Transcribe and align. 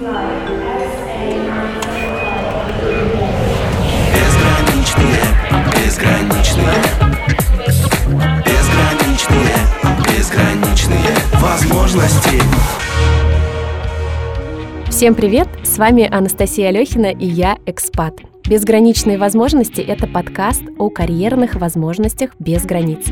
Безграничные, 0.00 0.16
безграничные 5.76 6.74
Безграничные, 8.46 9.56
безграничные 10.08 11.12
возможности 11.34 12.40
Всем 14.88 15.14
привет! 15.14 15.48
С 15.64 15.76
вами 15.76 16.08
Анастасия 16.10 16.68
Алехина 16.68 17.12
и 17.12 17.26
я 17.26 17.58
Экспат. 17.66 18.20
Безграничные 18.48 19.18
возможности– 19.18 19.80
это 19.86 20.06
подкаст 20.06 20.62
о 20.78 20.88
карьерных 20.88 21.56
возможностях 21.56 22.30
без 22.38 22.64
границ. 22.64 23.04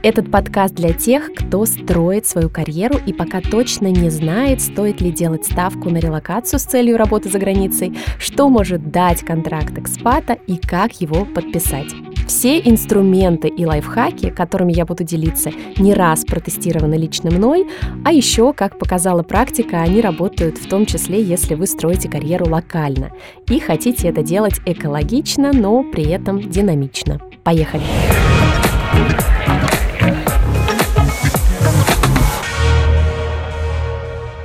Этот 0.00 0.30
подкаст 0.30 0.74
для 0.74 0.92
тех, 0.92 1.32
кто 1.34 1.66
строит 1.66 2.24
свою 2.24 2.48
карьеру 2.48 3.00
и 3.04 3.12
пока 3.12 3.40
точно 3.40 3.88
не 3.88 4.10
знает, 4.10 4.62
стоит 4.62 5.00
ли 5.00 5.10
делать 5.10 5.44
ставку 5.44 5.90
на 5.90 5.98
релокацию 5.98 6.60
с 6.60 6.62
целью 6.62 6.96
работы 6.96 7.28
за 7.28 7.40
границей, 7.40 7.98
что 8.20 8.48
может 8.48 8.92
дать 8.92 9.22
контракт 9.22 9.76
экспата 9.76 10.34
и 10.46 10.56
как 10.56 11.00
его 11.00 11.24
подписать. 11.24 11.88
Все 12.28 12.60
инструменты 12.60 13.48
и 13.48 13.66
лайфхаки, 13.66 14.30
которыми 14.30 14.72
я 14.72 14.86
буду 14.86 15.02
делиться, 15.02 15.50
не 15.78 15.94
раз 15.94 16.24
протестированы 16.24 16.94
лично 16.94 17.32
мной, 17.32 17.66
а 18.04 18.12
еще, 18.12 18.52
как 18.52 18.78
показала 18.78 19.24
практика, 19.24 19.80
они 19.80 20.00
работают 20.00 20.58
в 20.58 20.68
том 20.68 20.86
числе, 20.86 21.20
если 21.20 21.56
вы 21.56 21.66
строите 21.66 22.08
карьеру 22.08 22.48
локально 22.48 23.10
и 23.48 23.58
хотите 23.58 24.08
это 24.08 24.22
делать 24.22 24.60
экологично, 24.64 25.52
но 25.52 25.82
при 25.82 26.04
этом 26.04 26.40
динамично. 26.40 27.18
Поехали! 27.42 27.82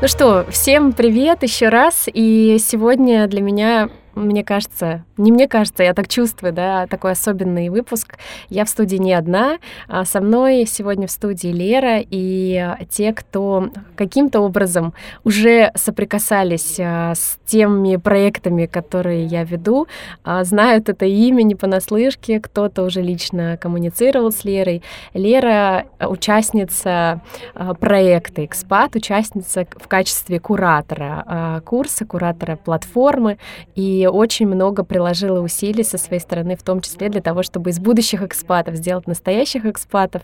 Ну 0.04 0.10
что, 0.10 0.46
всем 0.50 0.92
привет 0.92 1.44
еще 1.44 1.70
раз. 1.70 2.10
И 2.14 2.58
сегодня 2.60 3.26
для 3.30 3.40
меня 3.40 3.90
мне 4.16 4.44
кажется, 4.44 5.04
не 5.18 5.32
мне 5.32 5.48
кажется, 5.48 5.84
я 5.84 5.94
так 5.94 6.08
чувствую, 6.08 6.54
да, 6.54 6.88
такой 6.88 7.12
особенный 7.12 7.70
выпуск. 7.70 8.18
Я 8.50 8.66
в 8.66 8.70
студии 8.70 8.98
не 8.98 9.14
одна, 9.14 9.58
а 9.88 10.06
со 10.06 10.22
мной 10.22 10.66
сегодня 10.68 11.08
в 11.08 11.12
студии 11.12 11.48
Лера 11.48 12.00
и 12.00 12.76
те, 12.90 13.14
кто 13.14 13.70
каким-то 13.96 14.42
образом 14.42 14.94
уже 15.24 15.72
соприкасались 15.76 16.78
а, 16.80 17.16
с 17.16 17.40
теми 17.46 17.96
проектами, 17.96 18.66
которые 18.68 19.26
я 19.26 19.44
веду, 19.44 19.88
а, 20.24 20.44
знают 20.44 20.90
это 20.90 21.06
имя 21.06 21.44
не 21.44 21.56
понаслышке, 21.56 22.40
кто-то 22.40 22.84
уже 22.84 23.02
лично 23.02 23.58
коммуницировал 23.58 24.32
с 24.32 24.44
Лерой. 24.44 24.84
Лера— 25.14 25.86
участница 26.00 27.22
а, 27.56 27.74
проекта 27.74 28.46
«Экспат», 28.46 28.96
участница 28.96 29.66
в 29.72 29.88
качестве 29.88 30.40
куратора 30.40 31.62
курса, 31.66 32.06
куратора 32.06 32.58
платформы, 32.58 33.38
и 33.76 34.03
очень 34.10 34.48
много 34.48 34.84
приложила 34.84 35.42
усилий 35.42 35.84
со 35.84 35.98
своей 35.98 36.22
стороны, 36.22 36.56
в 36.56 36.64
том 36.64 36.82
числе 36.82 37.10
для 37.10 37.22
того, 37.22 37.44
чтобы 37.44 37.70
из 37.70 37.80
будущих 37.80 38.22
экспатов 38.22 38.76
сделать 38.76 39.08
настоящих 39.08 39.66
экспатов. 39.66 40.24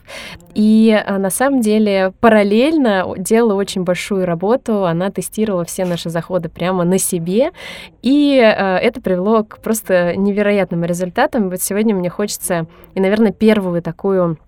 И 0.54 0.92
а, 0.92 1.18
на 1.18 1.30
самом 1.30 1.60
деле 1.60 2.12
параллельно 2.20 3.06
делала 3.16 3.54
очень 3.54 3.84
большую 3.84 4.26
работу, 4.26 4.86
она 4.86 5.10
тестировала 5.10 5.64
все 5.64 5.84
наши 5.84 6.10
заходы 6.10 6.48
прямо 6.48 6.84
на 6.84 6.98
себе, 6.98 7.52
и 8.02 8.40
а, 8.40 8.78
это 8.78 9.00
привело 9.00 9.44
к 9.44 9.58
просто 9.58 10.16
невероятным 10.16 10.84
результатам. 10.84 11.50
Вот 11.50 11.62
сегодня 11.62 11.94
мне 11.94 12.10
хочется, 12.10 12.66
и, 12.94 13.00
наверное, 13.00 13.32
первую 13.32 13.82
такую 13.82 14.38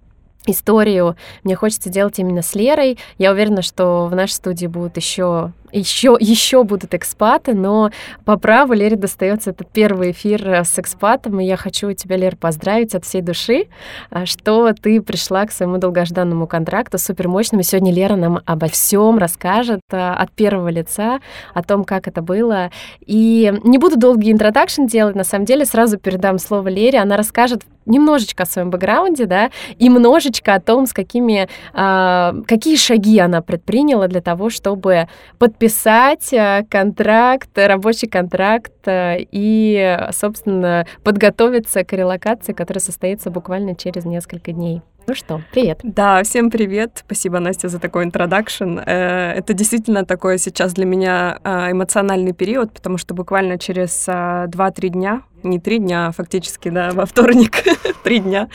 историю 0.47 1.17
мне 1.45 1.55
хочется 1.55 1.91
делать 1.91 2.19
именно 2.19 2.43
с 2.43 2.55
Лерой. 2.55 2.99
Я 3.19 3.33
уверена, 3.33 3.63
что 3.63 4.07
в 4.07 4.15
нашей 4.15 4.33
студии 4.33 4.67
будут 4.67 4.97
еще 4.97 5.53
еще, 5.73 6.17
еще 6.21 6.65
будут 6.65 6.95
экспаты, 6.95 7.55
но 7.55 7.91
по 8.25 8.37
праву 8.37 8.75
Лере 8.75 8.97
достается 8.97 9.51
этот 9.51 9.69
первый 9.71 10.13
эфир 10.13 10.47
э, 10.47 10.65
с 10.65 10.79
экспатом, 10.79 11.41
и 11.41 11.45
я 11.45 11.57
хочу 11.57 11.93
тебя, 11.93 12.17
Лер, 12.17 12.37
поздравить 12.37 12.95
от 12.95 13.05
всей 13.05 13.23
души, 13.23 13.67
э, 14.11 14.25
что 14.27 14.73
ты 14.75 15.01
пришла 15.01 15.47
к 15.47 15.53
своему 15.53 15.79
долгожданному 15.79 16.47
контракту 16.47 16.99
супермощным, 16.99 17.61
и 17.61 17.65
сегодня 17.65 17.93
Лера 17.93 18.17
нам 18.17 18.41
обо 18.45 18.69
всем 18.69 19.19
расскажет 19.19 19.81
э, 19.91 19.97
от 19.97 20.31
первого 20.33 20.69
лица, 20.69 21.21
о 21.55 21.63
том, 21.63 21.85
как 21.85 22.07
это 22.07 22.21
было. 22.23 22.71
И 23.01 23.53
не 23.65 23.79
буду 23.79 23.97
долгий 23.97 24.31
интродакшн 24.31 24.85
делать, 24.85 25.17
на 25.17 25.25
самом 25.25 25.47
деле, 25.47 25.65
сразу 25.65 25.99
передам 25.99 26.39
слово 26.39 26.69
Лере, 26.69 26.99
она 26.99 27.17
расскажет 27.17 27.63
немножечко 27.85 28.45
о 28.45 28.47
своем 28.47 28.71
бэкграунде, 28.71 29.27
да, 29.27 29.51
и 29.77 29.89
немножечко 29.89 30.55
о 30.55 30.61
том, 30.61 30.87
с 30.87 30.93
какими, 30.93 31.49
какие 31.73 32.77
шаги 32.77 33.19
она 33.19 33.43
предприняла 33.43 34.07
для 34.07 34.21
того, 34.21 34.51
чтобы 34.51 35.09
подписать 35.39 35.62
подписать 35.63 36.33
э, 36.33 36.65
контракт, 36.69 37.51
рабочий 37.55 38.09
контракт 38.09 38.73
э, 38.87 39.19
и, 39.31 39.97
собственно, 40.11 40.87
подготовиться 41.05 41.85
к 41.85 41.93
релокации, 41.93 42.53
которая 42.53 42.81
состоится 42.83 43.31
буквально 43.31 43.77
через 43.77 44.05
несколько 44.05 44.51
дней. 44.51 44.83
Ну 45.07 45.15
что, 45.15 45.41
привет. 45.53 45.81
Да, 45.83 46.23
всем 46.23 46.51
привет. 46.51 47.03
Спасибо, 47.05 47.41
Настя, 47.41 47.69
за 47.69 47.81
такой 47.81 48.05
интродакшн. 48.05 48.79
Э, 48.79 49.33
это 49.33 49.53
действительно 49.53 50.05
такой 50.05 50.39
сейчас 50.39 50.75
для 50.75 50.85
меня 50.85 51.39
эмоциональный 51.45 52.33
период, 52.33 52.73
потому 52.73 52.99
что 52.99 53.15
буквально 53.15 53.59
через 53.59 54.07
2-3 54.09 54.89
дня 54.89 55.23
не 55.45 55.59
три 55.59 55.79
дня, 55.79 56.07
а 56.07 56.13
фактически, 56.13 56.69
да, 56.69 56.91
во 56.93 57.05
вторник, 57.07 57.65
три 58.05 58.21
дня, 58.21 58.49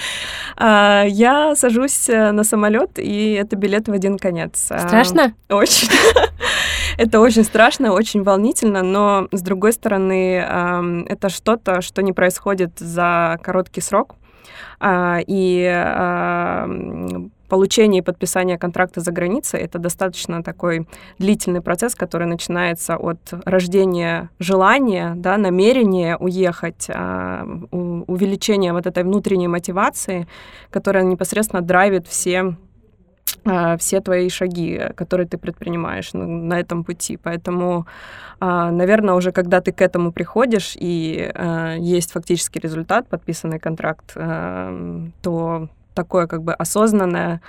а, 0.55 1.03
я 1.05 1.53
сажусь 1.55 2.07
э, 2.09 2.31
на 2.31 2.45
самолет, 2.45 2.97
и 2.97 3.33
это 3.33 3.55
билет 3.57 3.89
в 3.89 3.91
один 3.91 4.17
конец. 4.17 4.67
А, 4.69 4.79
страшно? 4.79 5.33
Очень. 5.49 5.89
это 6.97 7.19
очень 7.19 7.43
страшно, 7.43 7.91
очень 7.91 8.23
волнительно, 8.23 8.83
но, 8.83 9.27
с 9.31 9.41
другой 9.41 9.73
стороны, 9.73 10.37
это 11.09 11.29
что-то, 11.29 11.81
что 11.81 12.01
не 12.01 12.13
происходит 12.13 12.79
за 12.79 13.37
короткий 13.41 13.81
срок. 13.81 14.15
А, 14.79 15.19
и 15.25 15.65
получение 17.47 18.01
и 18.01 18.05
подписание 18.05 18.57
контракта 18.57 19.01
за 19.01 19.11
границей— 19.11 19.59
это 19.61 19.79
достаточно 19.79 20.43
такой 20.43 20.87
длительный 21.17 21.61
процесс, 21.61 21.95
который 21.95 22.27
начинается 22.27 22.97
от 22.97 23.19
рождения 23.45 24.29
желания, 24.39 25.13
да, 25.15 25.37
намерения 25.37 26.17
уехать, 26.17 26.87
а, 26.89 27.45
увеличения 27.71 28.73
вот 28.73 28.85
этой 28.85 29.03
внутренней 29.03 29.47
мотивации, 29.47 30.27
которая 30.69 31.03
непосредственно 31.03 31.61
драйвит 31.61 32.07
все 32.07 32.39
а, 32.41 32.55
все 33.79 34.01
твои 34.01 34.29
шаги, 34.29 34.81
которые 34.95 35.27
ты 35.27 35.37
предпринимаешь 35.37 36.13
на, 36.13 36.25
на 36.25 36.59
этом 36.59 36.83
пути. 36.83 37.17
Поэтому, 37.17 37.87
а, 38.39 38.71
наверное, 38.71 39.15
уже 39.15 39.31
когда 39.31 39.61
ты 39.61 39.71
к 39.71 39.81
этому 39.81 40.11
приходишь 40.11 40.75
и 40.79 41.31
есть 41.79 42.11
фактический 42.11 42.59
результат, 42.59 43.07
подписанный 43.07 43.59
контракт, 43.59 44.13
то 44.13 45.69
такое 45.93 46.27
как 46.27 46.43
бы 46.43 46.53
осознанное 46.53 47.41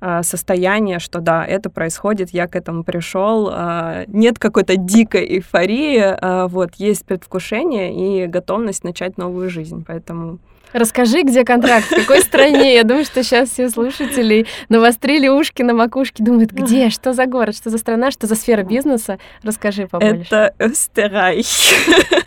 а, 0.00 0.22
состояние, 0.22 0.98
что 0.98 1.20
да, 1.20 1.44
это 1.44 1.68
происходит, 1.68 2.30
я 2.30 2.48
к 2.48 2.56
этому 2.56 2.84
пришел, 2.84 3.50
а, 3.52 4.04
нет 4.06 4.38
какой-то 4.38 4.76
дикой 4.76 5.26
эйфории, 5.26 5.98
а, 6.00 6.48
вот, 6.48 6.76
есть 6.76 7.04
предвкушение 7.04 8.24
и 8.24 8.26
готовность 8.26 8.82
начать 8.82 9.18
новую 9.18 9.50
жизнь, 9.50 9.84
поэтому... 9.86 10.38
Расскажи, 10.72 11.22
где 11.22 11.44
контракт, 11.44 11.86
в 11.86 11.94
какой 11.94 12.20
стране? 12.20 12.74
Я 12.74 12.84
думаю, 12.84 13.04
что 13.04 13.22
сейчас 13.22 13.50
все 13.50 13.68
слушатели 13.68 14.46
навострили 14.68 15.28
ушки 15.28 15.62
на 15.62 15.74
макушке, 15.74 16.22
думают, 16.22 16.52
где, 16.52 16.90
что 16.90 17.12
за 17.12 17.26
город, 17.26 17.56
что 17.56 17.70
за 17.70 17.78
страна, 17.78 18.10
что 18.10 18.26
за 18.26 18.36
сфера 18.36 18.62
бизнеса. 18.62 19.18
Расскажи 19.42 19.86
побольше. 19.86 20.26
Это 20.30 20.54
Österreich. 20.58 21.74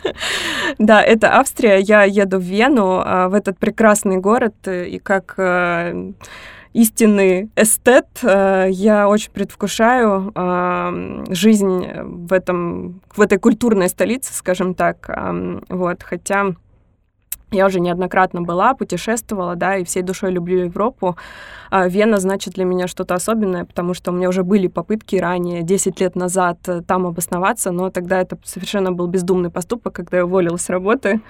Да, 0.78 1.02
это 1.02 1.38
Австрия. 1.38 1.78
Я 1.78 2.04
еду 2.04 2.38
в 2.38 2.42
Вену, 2.42 3.02
в 3.28 3.34
этот 3.34 3.58
прекрасный 3.58 4.18
город, 4.18 4.54
и 4.66 4.98
как 4.98 5.34
э, 5.36 6.12
истинный 6.72 7.50
эстет. 7.56 8.06
Э, 8.22 8.66
я 8.70 9.08
очень 9.08 9.30
предвкушаю 9.30 10.32
жизнь 11.30 11.86
в, 12.02 12.32
этом, 12.32 13.00
в 13.14 13.20
этой 13.20 13.38
культурной 13.38 13.88
столице, 13.88 14.32
скажем 14.34 14.74
так. 14.74 15.08
Вот, 15.68 16.02
хотя 16.02 16.54
я 17.54 17.66
уже 17.66 17.80
неоднократно 17.80 18.42
была, 18.42 18.74
путешествовала, 18.74 19.56
да, 19.56 19.76
и 19.76 19.84
всей 19.84 20.02
душой 20.02 20.32
люблю 20.32 20.64
Европу. 20.64 21.16
А 21.70 21.88
Вена 21.88 22.18
значит 22.18 22.54
для 22.54 22.64
меня 22.64 22.86
что-то 22.86 23.14
особенное, 23.14 23.64
потому 23.64 23.94
что 23.94 24.12
у 24.12 24.14
меня 24.14 24.28
уже 24.28 24.44
были 24.44 24.68
попытки 24.68 25.16
ранее, 25.16 25.62
10 25.62 26.00
лет 26.00 26.14
назад, 26.14 26.58
э, 26.68 26.82
там 26.86 27.06
обосноваться, 27.06 27.72
но 27.72 27.90
тогда 27.90 28.20
это 28.20 28.38
совершенно 28.44 28.92
был 28.92 29.08
бездумный 29.08 29.50
поступок, 29.50 29.92
когда 29.94 30.18
я 30.18 30.24
уволилась 30.24 30.62
с 30.62 30.70
работы 30.70 31.20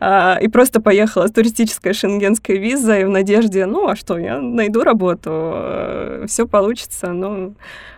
а, 0.00 0.38
и 0.40 0.48
просто 0.48 0.80
поехала 0.80 1.26
с 1.26 1.32
туристической 1.32 1.92
шенгенской 1.92 2.56
визой 2.56 3.04
в 3.04 3.10
надежде, 3.10 3.66
ну, 3.66 3.88
а 3.88 3.96
что, 3.96 4.18
я 4.18 4.40
найду 4.40 4.82
работу, 4.84 5.30
э, 5.32 6.24
все 6.26 6.46
получится, 6.46 7.12
но 7.12 7.52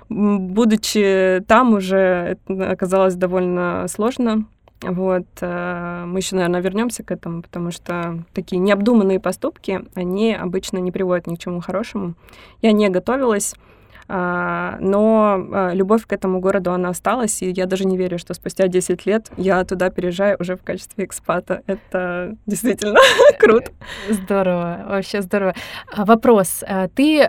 будучи 0.09 1.43
там 1.47 1.75
уже 1.75 2.37
это 2.49 2.71
оказалось 2.71 3.15
довольно 3.15 3.87
сложно, 3.89 4.45
вот, 4.83 5.27
э, 5.41 6.05
мы 6.07 6.19
еще, 6.19 6.35
наверное, 6.37 6.61
вернемся 6.61 7.03
к 7.03 7.11
этому, 7.11 7.43
потому 7.43 7.71
что 7.71 8.25
такие 8.35 8.59
необдуманные 8.59 9.21
поступки, 9.21 9.83
они 9.95 10.35
обычно 10.35 10.79
не 10.79 10.91
приводят 10.91 11.27
ни 11.27 11.37
к 11.37 11.39
чему 11.39 11.61
хорошему. 11.61 12.15
Я 12.63 12.73
не 12.73 12.89
готовилась, 12.89 13.55
но 14.09 15.47
а, 15.53 15.71
любовь 15.73 16.07
к 16.07 16.13
этому 16.13 16.41
городу, 16.41 16.73
она 16.73 16.91
осталась, 16.91 17.43
и 17.43 17.51
я 17.51 17.67
даже 17.67 17.85
не 17.85 17.97
верю, 17.97 18.19
что 18.19 18.35
спустя 18.35 18.69
10 18.69 19.07
лет 19.07 19.31
я 19.37 19.65
туда 19.65 19.91
переезжаю 19.91 20.37
уже 20.39 20.57
в 20.57 20.63
качестве 20.63 21.05
экспата. 21.05 21.63
Это 21.67 22.37
действительно 22.47 22.99
круто. 23.39 23.73
Здорово, 24.09 24.85
вообще 24.89 25.23
здорово. 25.23 25.55
А, 25.95 26.05
вопрос. 26.05 26.63
Ты 26.95 27.29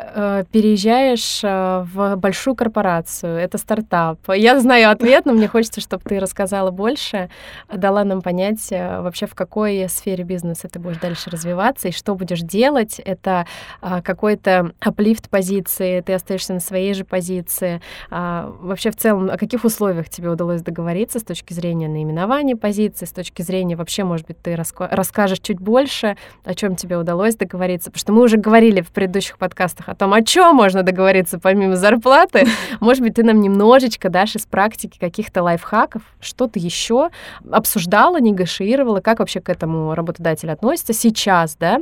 переезжаешь 0.52 1.42
в 1.44 2.16
большую 2.18 2.56
корпорацию, 2.56 3.38
это 3.38 3.58
стартап. 3.58 4.20
Я 4.28 4.60
знаю 4.60 4.92
ответ, 4.92 5.26
но 5.26 5.34
мне 5.34 5.48
хочется, 5.48 5.82
чтобы 5.82 6.04
ты 6.04 6.20
рассказала 6.20 6.72
больше, 6.72 7.30
дала 7.74 8.04
нам 8.04 8.22
понять 8.22 8.68
вообще, 8.72 9.28
в 9.28 9.36
какой 9.36 9.88
сфере 9.90 10.24
бизнеса 10.24 10.68
ты 10.68 10.80
будешь 10.80 10.98
дальше 10.98 11.30
развиваться 11.30 11.88
и 11.88 11.92
что 11.92 12.16
будешь 12.16 12.42
делать. 12.42 13.00
Это 13.00 13.46
какой-то 13.82 14.72
аплифт 14.80 15.30
позиции, 15.30 16.02
ты 16.02 16.14
остаешься 16.14 16.54
на 16.54 16.60
своей 16.60 16.73
же 16.94 17.06
позиции. 17.06 17.82
А, 18.10 18.54
вообще, 18.62 18.92
в 18.92 18.96
целом, 18.96 19.30
о 19.30 19.38
каких 19.38 19.64
условиях 19.64 20.10
тебе 20.10 20.30
удалось 20.30 20.62
договориться 20.62 21.20
с 21.20 21.24
точки 21.24 21.54
зрения 21.54 21.88
наименования 21.88 22.56
позиции, 22.56 23.06
с 23.06 23.12
точки 23.12 23.42
зрения 23.42 23.76
вообще, 23.76 24.04
может 24.04 24.28
быть, 24.28 24.42
ты 24.42 24.56
расскажешь 24.56 25.40
чуть 25.40 25.60
больше, 25.60 26.18
о 26.44 26.54
чем 26.54 26.76
тебе 26.76 26.98
удалось 26.98 27.36
договориться, 27.36 27.92
потому 27.92 28.00
что 28.00 28.14
мы 28.14 28.22
уже 28.24 28.38
говорили 28.38 28.82
в 28.82 28.90
предыдущих 28.90 29.38
подкастах 29.38 29.90
о 29.90 29.96
том, 29.96 30.14
о 30.14 30.22
чем 30.22 30.56
можно 30.56 30.84
договориться 30.84 31.40
помимо 31.40 31.76
зарплаты. 31.76 32.48
Может 32.80 33.04
быть, 33.04 33.16
ты 33.16 33.24
нам 33.24 33.42
немножечко 33.42 34.10
дашь 34.10 34.36
из 34.36 34.46
практики 34.46 34.98
каких-то 35.00 35.44
лайфхаков, 35.44 36.04
что-то 36.20 36.60
еще 36.60 37.10
обсуждала, 37.52 38.20
негашировала, 38.20 39.02
как 39.02 39.20
вообще 39.20 39.42
к 39.42 39.50
этому 39.50 39.94
работодатель 39.96 40.50
относится 40.52 40.94
сейчас, 40.94 41.56
да? 41.56 41.80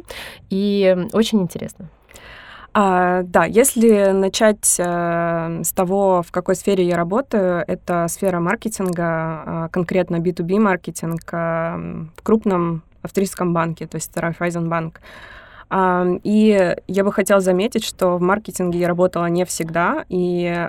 И 0.50 0.98
очень 1.14 1.42
интересно. 1.42 1.90
А, 2.73 3.23
да, 3.23 3.44
если 3.44 4.12
начать 4.12 4.75
э, 4.79 5.62
с 5.63 5.73
того, 5.73 6.23
в 6.23 6.31
какой 6.31 6.56
сфере 6.56 6.85
я 6.85 6.95
работаю, 6.95 7.65
это 7.68 8.07
сфера 8.07 8.39
маркетинга, 8.39 9.44
э, 9.45 9.69
конкретно 9.71 10.18
B2B 10.18 10.57
маркетинг 10.59 11.21
э, 11.33 12.06
в 12.15 12.21
крупном 12.23 12.83
австрийском 13.01 13.53
банке, 13.53 13.88
то 13.88 13.95
есть 13.95 14.15
Райфайзенбанк. 14.15 14.97
Uh, 14.97 15.41
и 15.73 16.75
я 16.88 17.03
бы 17.03 17.13
хотела 17.13 17.39
заметить, 17.39 17.85
что 17.85 18.18
в 18.18 18.21
маркетинге 18.21 18.79
я 18.79 18.88
работала 18.88 19.27
не 19.27 19.45
всегда, 19.45 20.03
и 20.09 20.68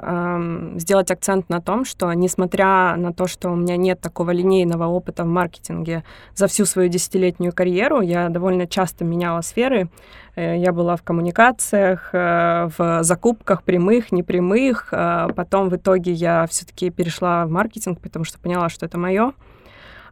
сделать 0.77 1.11
акцент 1.11 1.49
на 1.49 1.61
том, 1.61 1.85
что 1.85 2.13
несмотря 2.13 2.95
на 2.97 3.13
то, 3.13 3.27
что 3.27 3.51
у 3.51 3.57
меня 3.57 3.77
нет 3.77 4.01
такого 4.01 4.31
линейного 4.31 4.87
опыта 4.87 5.25
в 5.25 5.27
маркетинге 5.27 6.05
за 6.35 6.47
всю 6.47 6.67
свою 6.67 6.89
десятилетнюю 6.89 7.53
карьеру, 7.53 8.01
я 8.01 8.29
довольно 8.29 8.67
часто 8.67 9.05
меняла 9.05 9.41
сферы, 9.41 9.89
Э, 10.35 10.57
я 10.57 10.73
была 10.73 10.97
в 10.97 11.03
коммуникациях, 11.03 12.11
э, 12.13 12.69
в 12.77 13.03
закупках 13.03 13.63
прямых, 13.63 14.13
непрямых. 14.13 14.89
Э, 14.93 15.29
потом 15.35 15.69
в 15.69 15.77
итоге 15.77 16.13
я 16.13 16.47
все-таки 16.47 16.91
перешла 16.91 17.47
в 17.47 17.51
маркетинг, 17.51 18.01
потому 18.01 18.25
что 18.25 18.39
поняла, 18.39 18.69
что 18.69 18.87
это 18.87 18.99
мое. 18.99 19.33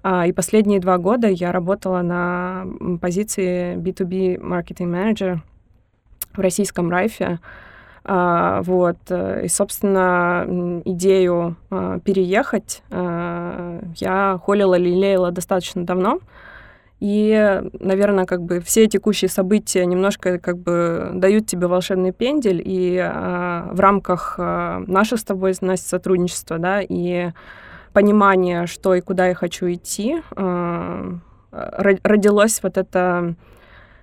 А, 0.02 0.26
и 0.26 0.32
последние 0.32 0.80
два 0.80 0.98
года 0.98 1.28
я 1.28 1.52
работала 1.52 2.02
на 2.02 2.66
позиции 3.00 3.76
B2B 3.76 4.40
маркетинг 4.40 4.90
менеджер 4.90 5.42
в 6.32 6.40
российском 6.40 6.90
Райфе. 6.90 7.38
А, 8.04 8.62
вот. 8.62 8.98
И, 9.10 9.48
собственно, 9.48 10.80
идею 10.84 11.56
переехать 12.04 12.82
я 12.90 14.40
холила, 14.42 14.74
лелеяла 14.76 15.30
достаточно 15.32 15.84
давно. 15.84 16.20
И, 17.00 17.62
наверное, 17.80 18.26
как 18.26 18.42
бы 18.42 18.60
все 18.60 18.86
текущие 18.86 19.30
события 19.30 19.86
немножко 19.86 20.38
как 20.38 20.58
бы 20.58 21.10
дают 21.14 21.46
тебе 21.46 21.66
волшебный 21.66 22.12
пендель, 22.12 22.62
и 22.62 22.96
э, 22.96 23.68
в 23.72 23.80
рамках 23.80 24.34
э, 24.38 24.84
наших 24.86 25.20
с 25.20 25.24
тобой, 25.24 25.54
Настя, 25.62 25.88
сотрудничества, 25.88 26.58
да, 26.58 26.82
и 26.86 27.30
понимания, 27.92 28.66
что 28.66 28.94
и 28.94 29.00
куда 29.00 29.28
я 29.28 29.34
хочу 29.34 29.70
идти, 29.72 30.22
э, 30.36 31.12
родилось 31.50 32.62
вот 32.62 32.78
это 32.78 33.34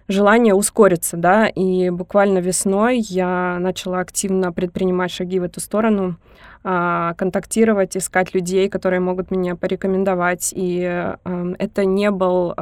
желание 0.07 0.53
ускориться, 0.53 1.17
да, 1.17 1.47
и 1.47 1.89
буквально 1.89 2.39
весной 2.39 2.99
я 2.99 3.57
начала 3.59 3.99
активно 3.99 4.51
предпринимать 4.51 5.11
шаги 5.11 5.39
в 5.39 5.43
эту 5.43 5.59
сторону, 5.59 6.15
а, 6.63 7.13
контактировать, 7.13 7.95
искать 7.95 8.33
людей, 8.33 8.69
которые 8.69 8.99
могут 8.99 9.31
меня 9.31 9.55
порекомендовать. 9.55 10.53
И 10.55 10.81
эм, 11.23 11.55
это 11.59 11.85
не 11.85 12.11
был 12.11 12.53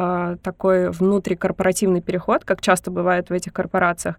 такой 0.43 0.89
внутрикорпоративный 0.91 2.01
переход, 2.01 2.45
как 2.45 2.61
часто 2.61 2.91
бывает 2.91 3.29
в 3.29 3.33
этих 3.33 3.53
корпорациях. 3.53 4.15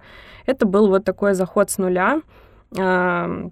Это 0.47 0.67
был 0.67 0.89
вот 0.89 1.05
такой 1.05 1.35
заход 1.35 1.71
с 1.71 1.79
нуля, 1.79 2.21
Э, 2.75 3.49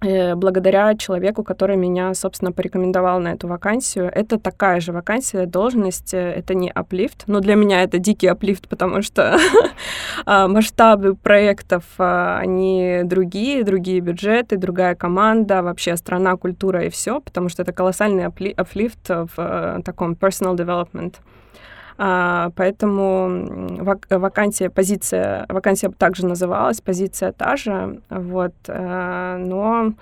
благодаря 0.00 0.94
человеку, 0.94 1.44
который 1.44 1.76
меня, 1.76 2.14
собственно, 2.14 2.52
порекомендовал 2.52 3.20
на 3.20 3.32
эту 3.32 3.48
вакансию. 3.48 4.10
Это 4.14 4.38
такая 4.38 4.80
же 4.80 4.92
вакансия, 4.92 5.46
должность, 5.46 6.14
э, 6.14 6.32
это 6.32 6.54
не 6.54 6.70
аплифт, 6.70 7.24
но 7.26 7.40
для 7.40 7.54
меня 7.54 7.82
это 7.82 7.98
дикий 7.98 8.26
аплифт, 8.26 8.68
потому 8.68 9.02
что 9.02 9.36
а, 10.26 10.48
масштабы 10.48 11.14
проектов, 11.14 11.84
а, 11.98 12.38
они 12.38 13.02
другие, 13.04 13.62
другие 13.62 14.00
бюджеты, 14.00 14.56
другая 14.56 14.94
команда, 14.94 15.62
вообще 15.62 15.96
страна, 15.96 16.36
культура 16.36 16.84
и 16.84 16.88
все, 16.88 17.20
потому 17.20 17.48
что 17.48 17.62
это 17.62 17.72
колоссальный 17.72 18.26
аплифт 18.26 19.08
в 19.08 19.30
э, 19.36 19.80
таком 19.84 20.12
personal 20.12 20.56
development. 20.56 21.16
А, 22.02 22.50
поэтому 22.56 23.76
вак 23.84 24.06
вакансия, 24.08 24.70
позиция, 24.70 25.44
вакансия 25.50 25.90
также 25.90 26.26
называлась, 26.26 26.80
позиция 26.80 27.30
та 27.32 27.56
же, 27.56 28.00
вот, 28.08 28.54
а, 28.68 29.36
но 29.36 29.92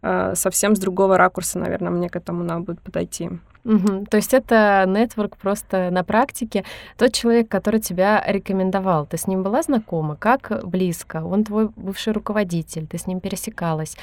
а, 0.00 0.34
совсем 0.34 0.74
с 0.74 0.78
другого 0.78 1.18
ракурса, 1.18 1.58
наверное, 1.58 1.90
мне 1.90 2.08
к 2.08 2.16
этому 2.16 2.44
надо 2.44 2.60
будет 2.60 2.80
подойти. 2.80 3.28
Угу. 3.64 4.06
То 4.10 4.16
есть 4.16 4.34
это 4.34 4.84
нетворк 4.86 5.36
просто 5.36 5.90
на 5.90 6.04
практике. 6.04 6.64
Тот 6.98 7.12
человек, 7.12 7.48
который 7.48 7.80
тебя 7.80 8.22
рекомендовал, 8.26 9.06
ты 9.06 9.16
с 9.16 9.26
ним 9.26 9.42
была 9.42 9.62
знакома? 9.62 10.16
Как 10.16 10.66
близко? 10.66 11.24
Он 11.24 11.44
твой 11.44 11.70
бывший 11.76 12.12
руководитель, 12.12 12.86
ты 12.86 12.98
с 12.98 13.06
ним 13.06 13.20
пересекалась. 13.20 13.96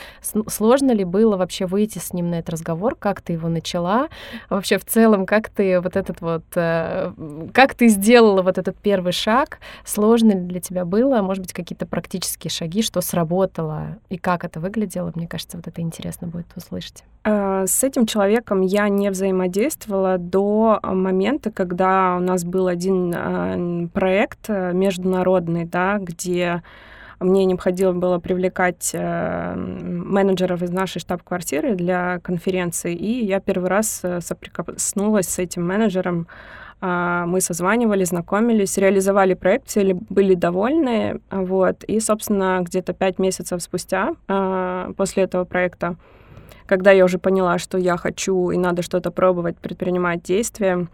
Сложно 0.47 0.91
ли 0.91 1.03
было 1.03 1.37
вообще 1.37 1.65
выйти 1.65 1.99
с 1.99 2.13
ним 2.13 2.31
на 2.31 2.35
этот 2.35 2.51
разговор? 2.51 2.95
Как 2.95 3.21
ты 3.21 3.33
его 3.33 3.49
начала? 3.49 4.09
Вообще 4.49 4.77
в 4.77 4.85
целом, 4.85 5.25
как 5.25 5.49
ты 5.49 5.79
вот 5.79 5.95
этот 5.95 6.21
вот... 6.21 6.43
Э, 6.55 7.13
как 7.53 7.75
ты 7.75 7.87
сделала 7.87 8.41
вот 8.41 8.57
этот 8.57 8.77
первый 8.77 9.13
шаг? 9.13 9.59
Сложно 9.85 10.31
ли 10.31 10.39
для 10.39 10.59
тебя 10.59 10.85
было? 10.85 11.21
Может 11.21 11.43
быть, 11.43 11.53
какие-то 11.53 11.85
практические 11.85 12.49
шаги, 12.49 12.81
что 12.81 13.01
сработало? 13.01 13.97
И 14.09 14.17
как 14.17 14.43
это 14.43 14.59
выглядело? 14.59 15.11
Мне 15.15 15.27
кажется, 15.27 15.57
вот 15.57 15.67
это 15.67 15.81
интересно 15.81 16.27
будет 16.27 16.47
услышать. 16.55 17.03
Э, 17.23 17.65
с 17.67 17.83
этим 17.83 18.07
человеком 18.07 18.61
я 18.61 18.89
не 18.89 19.11
взаимодействовала 19.11 19.50
до 20.17 20.79
момента, 20.83 21.51
когда 21.51 22.15
у 22.17 22.19
нас 22.19 22.43
был 22.43 22.67
один 22.67 23.13
э, 23.15 23.87
проект 23.93 24.49
э, 24.49 24.71
международный, 24.73 25.65
да, 25.65 25.97
где 25.99 26.63
мне 27.19 27.45
необходимо 27.45 27.93
было 27.93 28.17
привлекать 28.17 28.95
менеджеров 28.95 30.63
из 30.63 30.71
нашей 30.71 30.99
штаб-квартиры 30.99 31.75
для 31.75 32.19
конференции, 32.23 32.95
и 32.95 33.23
я 33.23 33.39
первый 33.39 33.69
раз 33.69 34.01
соприкоснулась 34.21 35.27
с 35.27 35.37
этим 35.37 35.67
менеджером. 35.67 36.27
А, 36.83 37.27
мы 37.27 37.39
созванивали, 37.41 38.05
знакомились, 38.05 38.75
реализовали 38.79 39.35
проект, 39.35 39.67
все 39.67 39.93
были 39.93 40.33
довольны, 40.33 41.21
вот, 41.29 41.83
и, 41.83 41.99
собственно, 41.99 42.61
где-то 42.63 42.93
пять 42.93 43.19
месяцев 43.19 43.61
спустя 43.61 44.15
после 44.97 45.23
этого 45.23 45.45
проекта 45.45 45.97
когда 46.71 46.91
я 46.91 47.03
уже 47.03 47.19
поняла, 47.19 47.57
что 47.57 47.77
я 47.77 47.97
хочу 47.97 48.49
и 48.49 48.57
надо 48.57 48.81
что-то 48.81 49.11
пробовать, 49.11 49.57
предпринимать 49.57 50.23
действия, 50.23 50.87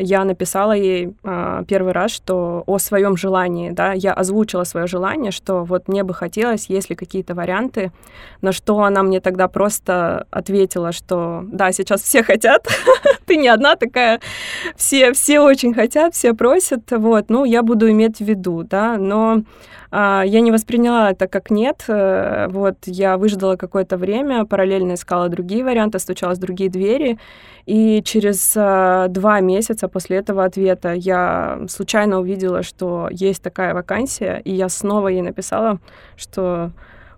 я 0.00 0.24
написала 0.24 0.72
ей 0.72 1.14
э, 1.22 1.64
первый 1.68 1.92
раз, 1.92 2.10
что 2.10 2.64
о 2.66 2.78
своем 2.78 3.16
желании, 3.16 3.70
да, 3.70 3.92
я 3.92 4.12
озвучила 4.12 4.64
свое 4.64 4.86
желание, 4.86 5.30
что 5.30 5.64
вот 5.64 5.88
мне 5.88 6.02
бы 6.02 6.14
хотелось, 6.14 6.66
есть 6.70 6.90
ли 6.90 6.96
какие-то 6.96 7.34
варианты, 7.34 7.92
на 8.40 8.52
что 8.52 8.82
она 8.82 9.02
мне 9.02 9.20
тогда 9.20 9.48
просто 9.48 10.26
ответила, 10.30 10.92
что 10.92 11.44
да, 11.44 11.72
сейчас 11.72 12.02
все 12.02 12.22
хотят, 12.22 12.66
ты 13.26 13.36
не 13.36 13.48
одна 13.48 13.76
такая, 13.76 14.20
все, 14.76 15.12
все 15.12 15.40
очень 15.40 15.74
хотят, 15.74 16.14
все 16.14 16.34
просят, 16.34 16.90
вот, 16.90 17.26
ну, 17.28 17.44
я 17.44 17.62
буду 17.62 17.90
иметь 17.90 18.18
в 18.18 18.24
виду, 18.24 18.62
да, 18.62 18.96
но 18.96 19.42
а, 19.92 20.22
я 20.24 20.40
не 20.40 20.52
восприняла 20.52 21.10
это 21.10 21.26
как 21.26 21.50
нет. 21.50 21.84
Э, 21.88 22.46
вот 22.48 22.76
я 22.86 23.16
выждала 23.18 23.56
какое-то 23.56 23.96
время, 23.96 24.44
параллельно 24.44 24.94
искала 24.94 25.28
другие 25.28 25.64
варианты, 25.64 25.98
стучалась 25.98 26.38
в 26.38 26.40
другие 26.40 26.70
двери. 26.70 27.18
И 27.66 28.02
через 28.02 28.54
а, 28.56 29.08
два 29.08 29.40
месяца 29.40 29.88
после 29.88 30.18
этого 30.18 30.44
ответа 30.44 30.92
я 30.92 31.60
случайно 31.68 32.20
увидела, 32.20 32.62
что 32.62 33.08
есть 33.10 33.42
такая 33.42 33.74
вакансия, 33.74 34.40
и 34.44 34.52
я 34.52 34.68
снова 34.68 35.08
ей 35.08 35.22
написала, 35.22 35.78
что 36.16 36.72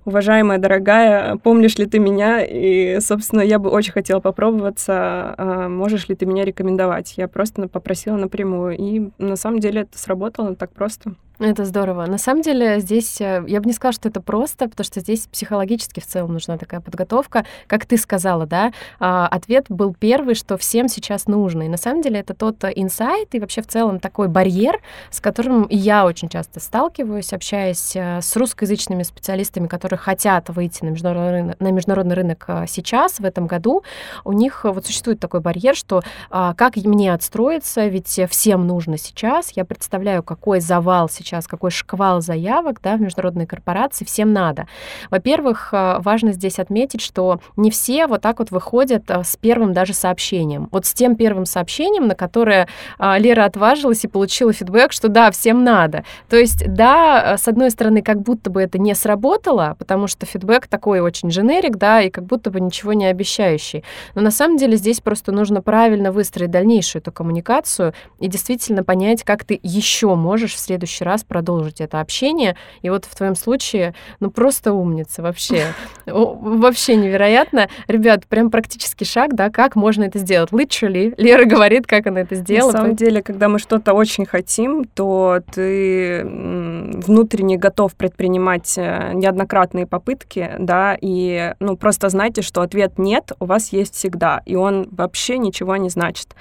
уважаемая, 0.04 0.58
дорогая, 0.58 1.36
помнишь 1.36 1.76
ли 1.76 1.86
ты 1.86 1.98
меня? 1.98 2.44
И, 2.44 2.98
собственно, 3.00 3.40
я 3.40 3.58
бы 3.58 3.70
очень 3.70 3.92
хотела 3.92 4.20
попробоваться, 4.20 5.34
а, 5.36 5.68
можешь 5.68 6.08
ли 6.08 6.14
ты 6.14 6.26
меня 6.26 6.44
рекомендовать? 6.44 7.14
Я 7.16 7.28
просто 7.28 7.68
попросила 7.68 8.16
напрямую, 8.16 8.76
и 8.76 9.10
на 9.18 9.36
самом 9.36 9.60
деле 9.60 9.82
это 9.82 9.98
сработало 9.98 10.54
так 10.56 10.72
просто. 10.72 11.14
Это 11.42 11.64
здорово. 11.64 12.06
На 12.06 12.18
самом 12.18 12.42
деле 12.42 12.78
здесь, 12.78 13.20
э, 13.20 13.42
я 13.48 13.60
бы 13.60 13.66
не 13.66 13.72
сказала, 13.72 13.92
что 13.92 14.08
это 14.08 14.20
просто, 14.20 14.68
потому 14.68 14.84
что 14.84 15.00
здесь 15.00 15.26
психологически 15.26 15.98
в 15.98 16.06
целом 16.06 16.34
нужна 16.34 16.56
такая 16.56 16.80
подготовка. 16.80 17.44
Как 17.66 17.84
ты 17.84 17.96
сказала, 17.96 18.46
да, 18.46 18.72
а, 19.00 19.26
ответ 19.26 19.66
был 19.68 19.92
первый, 19.92 20.36
что 20.36 20.56
всем 20.56 20.86
сейчас 20.86 21.26
нужно. 21.26 21.64
И 21.64 21.68
на 21.68 21.78
самом 21.78 22.00
деле 22.00 22.20
это 22.20 22.34
тот 22.34 22.64
инсайт 22.64 23.34
и 23.34 23.40
вообще 23.40 23.60
в 23.60 23.66
целом 23.66 23.98
такой 23.98 24.28
барьер, 24.28 24.80
с 25.10 25.20
которым 25.20 25.66
я 25.68 26.06
очень 26.06 26.28
часто 26.28 26.60
сталкиваюсь, 26.60 27.32
общаясь 27.32 27.96
э, 27.96 28.20
с 28.22 28.36
русскоязычными 28.36 29.02
специалистами, 29.02 29.66
которые 29.66 29.98
хотят 29.98 30.48
выйти 30.48 30.84
на 30.84 30.90
международный 30.90 31.32
рынок, 31.32 31.60
на 31.60 31.72
международный 31.72 32.14
рынок 32.14 32.44
э, 32.46 32.66
сейчас, 32.68 33.18
в 33.18 33.24
этом 33.24 33.48
году. 33.48 33.82
У 34.22 34.32
них 34.32 34.62
вот 34.62 34.86
существует 34.86 35.18
такой 35.18 35.40
барьер, 35.40 35.74
что 35.74 36.02
а, 36.30 36.54
как 36.54 36.76
мне 36.76 37.12
отстроиться, 37.12 37.88
ведь 37.88 38.20
всем 38.30 38.64
нужно 38.64 38.96
сейчас. 38.96 39.50
Я 39.56 39.64
представляю, 39.64 40.22
какой 40.22 40.60
завал 40.60 41.08
сейчас 41.08 41.31
сейчас, 41.32 41.46
какой 41.46 41.70
шквал 41.70 42.20
заявок 42.20 42.80
да, 42.82 42.96
в 42.96 43.00
международные 43.00 43.46
корпорации, 43.46 44.04
всем 44.04 44.32
надо. 44.32 44.66
Во-первых, 45.10 45.70
э, 45.72 45.98
важно 46.00 46.32
здесь 46.32 46.58
отметить, 46.58 47.00
что 47.00 47.40
не 47.56 47.70
все 47.70 48.06
вот 48.06 48.20
так 48.20 48.38
вот 48.38 48.50
выходят 48.50 49.04
э, 49.08 49.22
с 49.24 49.36
первым 49.36 49.72
даже 49.72 49.94
сообщением. 49.94 50.68
Вот 50.70 50.84
с 50.84 50.92
тем 50.92 51.16
первым 51.16 51.46
сообщением, 51.46 52.06
на 52.06 52.14
которое 52.14 52.68
э, 52.98 53.18
Лера 53.18 53.46
отважилась 53.46 54.04
и 54.04 54.08
получила 54.08 54.52
фидбэк, 54.52 54.92
что 54.92 55.08
да, 55.08 55.30
всем 55.30 55.64
надо. 55.64 56.04
То 56.28 56.36
есть, 56.36 56.66
да, 56.66 57.38
с 57.38 57.48
одной 57.48 57.70
стороны, 57.70 58.02
как 58.02 58.20
будто 58.20 58.50
бы 58.50 58.60
это 58.60 58.78
не 58.78 58.94
сработало, 58.94 59.76
потому 59.78 60.08
что 60.08 60.26
фидбэк 60.26 60.66
такой 60.66 61.00
очень 61.00 61.30
дженерик, 61.30 61.76
да, 61.76 62.02
и 62.02 62.10
как 62.10 62.24
будто 62.24 62.50
бы 62.50 62.60
ничего 62.60 62.92
не 62.92 63.06
обещающий. 63.06 63.84
Но 64.14 64.20
на 64.20 64.30
самом 64.30 64.58
деле 64.58 64.76
здесь 64.76 65.00
просто 65.00 65.32
нужно 65.32 65.62
правильно 65.62 66.12
выстроить 66.12 66.50
дальнейшую 66.50 67.00
эту 67.00 67.10
коммуникацию 67.10 67.94
и 68.20 68.28
действительно 68.28 68.84
понять, 68.84 69.22
как 69.22 69.44
ты 69.44 69.58
еще 69.62 70.14
можешь 70.14 70.54
в 70.54 70.58
следующий 70.58 71.04
раз 71.04 71.21
раз 71.22 71.24
продолжить 71.24 71.80
это 71.80 72.00
общение. 72.00 72.56
И 72.82 72.90
вот 72.90 73.04
в 73.04 73.14
твоем 73.14 73.34
случае, 73.34 73.94
ну 74.20 74.30
просто 74.30 74.72
умница 74.72 75.22
вообще. 75.22 75.66
Вообще 76.06 76.96
невероятно. 76.96 77.68
Ребят, 77.86 78.26
прям 78.26 78.50
практический 78.50 79.04
шаг, 79.04 79.34
да, 79.34 79.50
как 79.50 79.76
можно 79.76 80.04
это 80.04 80.18
сделать. 80.18 80.50
Literally. 80.50 81.14
Лера 81.16 81.44
говорит, 81.44 81.86
как 81.86 82.06
она 82.06 82.20
это 82.20 82.34
сделала. 82.34 82.72
На 82.72 82.78
самом 82.78 82.96
деле, 82.96 83.22
когда 83.22 83.48
мы 83.48 83.58
что-то 83.58 83.94
очень 83.94 84.26
хотим, 84.26 84.84
то 84.84 85.40
ты 85.52 86.22
внутренне 86.24 87.56
готов 87.56 87.94
предпринимать 87.94 88.74
э, 88.76 89.12
неоднократные 89.14 89.86
попытки, 89.86 90.50
да, 90.58 90.96
и 91.00 91.54
ну 91.60 91.76
просто 91.76 92.08
знайте, 92.08 92.42
что 92.42 92.62
ответ 92.62 92.98
нет 92.98 93.32
у 93.38 93.46
вас 93.46 93.72
есть 93.72 93.94
всегда, 93.94 94.42
и 94.46 94.56
он 94.56 94.88
вообще 94.90 95.38
ничего 95.38 95.76
не 95.76 95.90
значит 95.90 96.34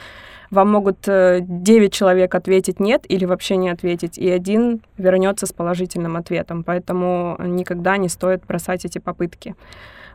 вам 0.51 0.69
могут 0.69 1.01
9 1.05 1.07
э, 1.07 1.89
человек 1.89 2.35
ответить 2.35 2.79
нет 2.79 3.05
или 3.07 3.25
вообще 3.25 3.55
не 3.55 3.69
ответить, 3.69 4.17
и 4.17 4.29
один 4.29 4.81
вернется 4.97 5.45
с 5.45 5.53
положительным 5.53 6.17
ответом. 6.17 6.63
Поэтому 6.63 7.37
никогда 7.39 7.97
не 7.97 8.09
стоит 8.09 8.45
бросать 8.45 8.85
эти 8.85 8.99
попытки. 8.99 9.55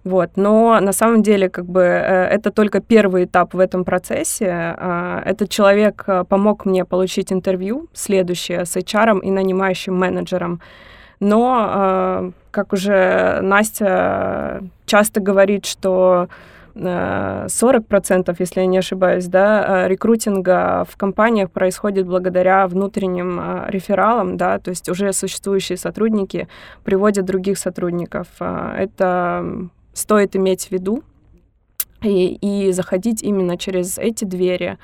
Вот. 0.05 0.33
Но 0.37 0.79
на 0.81 0.93
самом 0.93 1.23
деле 1.23 1.49
как 1.49 1.65
бы 1.65 1.81
э, 1.81 2.27
это 2.29 2.51
только 2.51 2.81
первый 2.81 3.25
этап 3.25 3.55
в 3.55 3.59
этом 3.59 3.85
процессе. 3.85 4.49
А, 4.51 5.23
этот 5.25 5.49
человек 5.49 6.05
э, 6.07 6.25
помог 6.29 6.67
мне 6.67 6.85
получить 6.85 7.33
интервью 7.33 7.89
следующее 7.95 8.67
с 8.67 8.77
HR 8.77 9.21
и 9.23 9.31
нанимающим 9.31 9.99
менеджером. 9.99 10.61
Но, 11.19 12.31
как 12.51 12.75
уже 12.75 13.41
Настя 13.41 14.63
часто 14.85 15.19
говорит, 15.19 15.65
что 15.65 16.29
40%, 16.77 18.37
если 18.39 18.61
я 18.61 18.67
не 18.67 18.79
ошибаюсь, 18.79 19.27
да, 19.27 19.85
э, 19.85 19.89
рекрутинга 19.89 20.85
в 20.89 20.97
компаниях 20.97 21.51
происходит 21.51 22.07
благодаря 22.07 22.67
внутренним 22.67 23.41
э, 23.41 23.65
рефералам, 23.69 24.37
да, 24.37 24.59
то 24.59 24.71
есть 24.71 24.89
уже 24.89 25.13
существующие 25.13 25.79
сотрудники 25.79 26.49
приводят 26.85 27.25
других 27.25 27.59
сотрудников. 27.59 28.29
Э, 28.41 28.75
это 28.79 29.69
стоит 29.95 30.37
иметь 30.37 30.69
в 30.69 30.73
виду 30.73 31.03
и, 32.03 32.35
и 32.35 32.73
заходить 32.73 33.23
именно 33.23 33.57
через 33.57 33.97
эти 33.97 34.25
двери. 34.25 34.77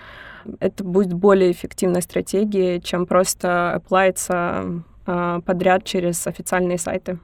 Это 0.61 0.83
будет 0.83 1.13
более 1.13 1.53
эффективной 1.53 2.01
стратегией, 2.01 2.81
чем 2.81 3.07
просто 3.07 3.75
оплавиться 3.75 4.83
подряд 5.05 5.85
через 5.85 6.27
официальные 6.27 6.79
сайты. 6.79 7.19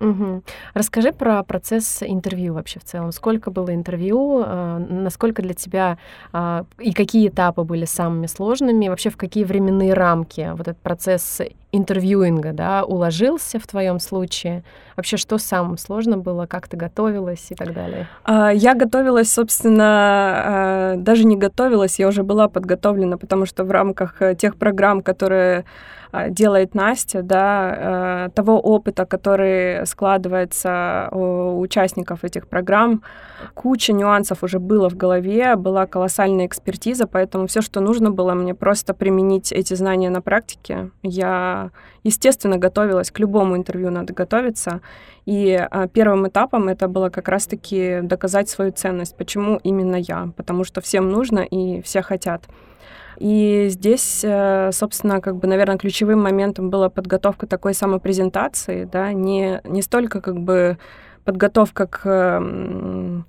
Угу. 0.00 0.42
Расскажи 0.74 1.12
про 1.12 1.42
процесс 1.42 2.02
интервью 2.02 2.54
вообще 2.54 2.80
в 2.80 2.84
целом. 2.84 3.12
Сколько 3.12 3.50
было 3.50 3.74
интервью, 3.74 4.42
э, 4.44 4.78
насколько 4.88 5.42
для 5.42 5.54
тебя 5.54 5.98
э, 6.32 6.64
и 6.78 6.92
какие 6.92 7.28
этапы 7.28 7.62
были 7.62 7.84
самыми 7.84 8.26
сложными, 8.26 8.88
вообще 8.88 9.10
в 9.10 9.16
какие 9.16 9.44
временные 9.44 9.94
рамки 9.94 10.50
вот 10.52 10.68
этот 10.68 10.78
процесс 10.78 11.40
интервьюинга 11.72 12.52
да, 12.52 12.84
уложился 12.84 13.58
в 13.58 13.66
твоем 13.66 13.98
случае? 13.98 14.62
Вообще, 14.96 15.16
что 15.16 15.38
самым 15.38 15.76
сложно 15.76 16.16
было, 16.16 16.46
как 16.46 16.68
ты 16.68 16.76
готовилась 16.76 17.46
и 17.50 17.54
так 17.54 17.72
далее? 17.74 18.08
А, 18.24 18.50
я 18.52 18.74
готовилась, 18.74 19.32
собственно, 19.32 20.94
э, 20.94 20.96
даже 20.98 21.24
не 21.24 21.36
готовилась, 21.36 21.98
я 21.98 22.08
уже 22.08 22.22
была 22.22 22.48
подготовлена, 22.48 23.18
потому 23.18 23.46
что 23.46 23.64
в 23.64 23.70
рамках 23.70 24.22
э, 24.22 24.34
тех 24.34 24.56
программ, 24.56 25.02
которые 25.02 25.60
а, 25.60 25.64
делает 26.30 26.74
Настя, 26.74 27.22
да, 27.22 28.26
э, 28.26 28.30
того 28.34 28.60
опыта, 28.60 29.04
который 29.04 29.86
складывается 29.86 31.08
у 31.12 31.60
участников 31.60 32.24
этих 32.24 32.46
программ. 32.46 33.02
Куча 33.54 33.92
нюансов 33.92 34.42
уже 34.42 34.58
было 34.58 34.88
в 34.88 34.96
голове, 34.96 35.56
была 35.56 35.86
колоссальная 35.86 36.46
экспертиза, 36.46 37.06
поэтому 37.06 37.46
все, 37.46 37.60
что 37.60 37.80
нужно 37.80 38.10
было 38.10 38.34
мне 38.34 38.54
просто 38.54 38.94
применить 38.94 39.52
эти 39.52 39.74
знания 39.74 40.10
на 40.10 40.20
практике. 40.20 40.90
Я, 41.02 41.70
естественно, 42.04 42.58
готовилась 42.58 43.10
к 43.10 43.18
любому 43.18 43.56
интервью, 43.56 43.90
надо 43.90 44.12
готовиться. 44.14 44.80
И 45.26 45.54
а, 45.54 45.88
первым 45.88 46.28
этапом 46.28 46.68
это 46.68 46.88
было 46.88 47.08
как 47.08 47.28
раз-таки 47.28 48.00
доказать 48.02 48.48
свою 48.48 48.72
ценность. 48.72 49.16
Почему 49.16 49.58
именно 49.62 49.96
я? 49.96 50.28
Потому 50.36 50.64
что 50.64 50.80
всем 50.80 51.10
нужно 51.10 51.40
и 51.40 51.80
все 51.82 52.02
хотят. 52.02 52.44
И 53.18 53.68
здесь, 53.70 54.20
э, 54.24 54.70
собственно, 54.72 55.20
как 55.20 55.36
бы, 55.36 55.46
наверное, 55.46 55.78
ключевым 55.78 56.22
моментом 56.22 56.70
была 56.70 56.88
подготовка 56.88 57.46
такой 57.46 57.74
самопрезентации, 57.74 58.84
да, 58.84 59.12
не, 59.12 59.60
не 59.64 59.82
столько 59.82 60.20
как 60.20 60.40
бы 60.40 60.78
подготовка 61.24 61.86
к 61.86 63.24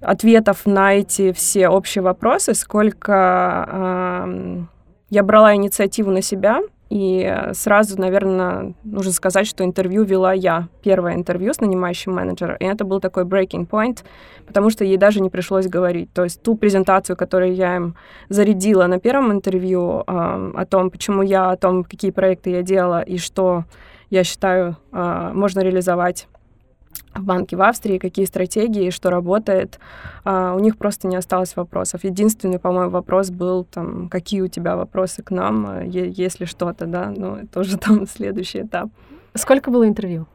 ответов 0.00 0.66
на 0.66 0.94
эти 0.94 1.32
все 1.32 1.68
общие 1.68 2.02
вопросы, 2.02 2.54
сколько 2.54 3.66
э, 4.26 4.62
я 5.10 5.22
брала 5.22 5.54
инициативу 5.54 6.10
на 6.10 6.22
себя, 6.22 6.60
и 6.90 7.50
сразу, 7.52 7.98
наверное, 7.98 8.74
нужно 8.84 9.12
сказать, 9.12 9.46
что 9.46 9.64
интервью 9.64 10.04
вела 10.04 10.32
я. 10.32 10.68
Первое 10.82 11.14
интервью 11.14 11.52
с 11.52 11.60
нанимающим 11.60 12.12
менеджером. 12.12 12.56
И 12.60 12.64
это 12.64 12.84
был 12.84 13.00
такой 13.00 13.24
breaking 13.24 13.68
point, 13.68 14.04
потому 14.46 14.70
что 14.70 14.84
ей 14.84 14.96
даже 14.96 15.20
не 15.20 15.30
пришлось 15.30 15.66
говорить. 15.66 16.12
То 16.12 16.24
есть 16.24 16.42
ту 16.42 16.56
презентацию, 16.56 17.16
которую 17.16 17.54
я 17.54 17.76
им 17.76 17.96
зарядила 18.28 18.86
на 18.86 19.00
первом 19.00 19.32
интервью 19.32 20.04
э, 20.06 20.52
о 20.54 20.66
том, 20.66 20.90
почему 20.90 21.22
я, 21.22 21.50
о 21.50 21.56
том, 21.56 21.84
какие 21.84 22.10
проекты 22.10 22.50
я 22.50 22.62
делала 22.62 23.00
и 23.00 23.18
что 23.18 23.64
я 24.10 24.22
считаю 24.22 24.76
э, 24.92 25.30
можно 25.34 25.60
реализовать 25.60 26.28
в 27.14 27.22
банке 27.22 27.56
в 27.56 27.62
Австрии, 27.62 27.98
какие 27.98 28.24
стратегии, 28.24 28.90
что 28.90 29.10
работает. 29.10 29.78
А, 30.24 30.54
у 30.54 30.58
них 30.58 30.76
просто 30.76 31.08
не 31.08 31.16
осталось 31.16 31.56
вопросов. 31.56 32.04
Единственный, 32.04 32.58
по-моему, 32.58 32.90
вопрос 32.90 33.30
был 33.30 33.64
там, 33.64 34.08
какие 34.08 34.40
у 34.40 34.48
тебя 34.48 34.76
вопросы 34.76 35.22
к 35.22 35.30
нам, 35.30 35.66
а, 35.66 35.82
если 35.82 36.44
что-то, 36.44 36.86
да, 36.86 37.12
ну, 37.16 37.36
это 37.36 37.60
уже 37.60 37.78
там 37.78 38.06
следующий 38.06 38.62
этап. 38.62 38.88
Сколько 39.34 39.70
было 39.70 39.86
интервью? 39.86 40.26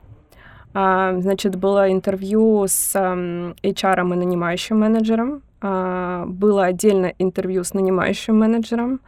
А, 0.74 1.20
значит, 1.20 1.56
было 1.56 1.92
интервью 1.92 2.66
с 2.68 2.96
HR 2.96 3.54
и 3.64 4.16
нанимающим 4.16 4.80
менеджером, 4.80 5.42
а, 5.62 6.26
было 6.28 6.66
отдельно 6.66 7.14
интервью 7.18 7.64
с 7.64 7.74
нанимающим 7.74 8.38
менеджером, 8.38 9.00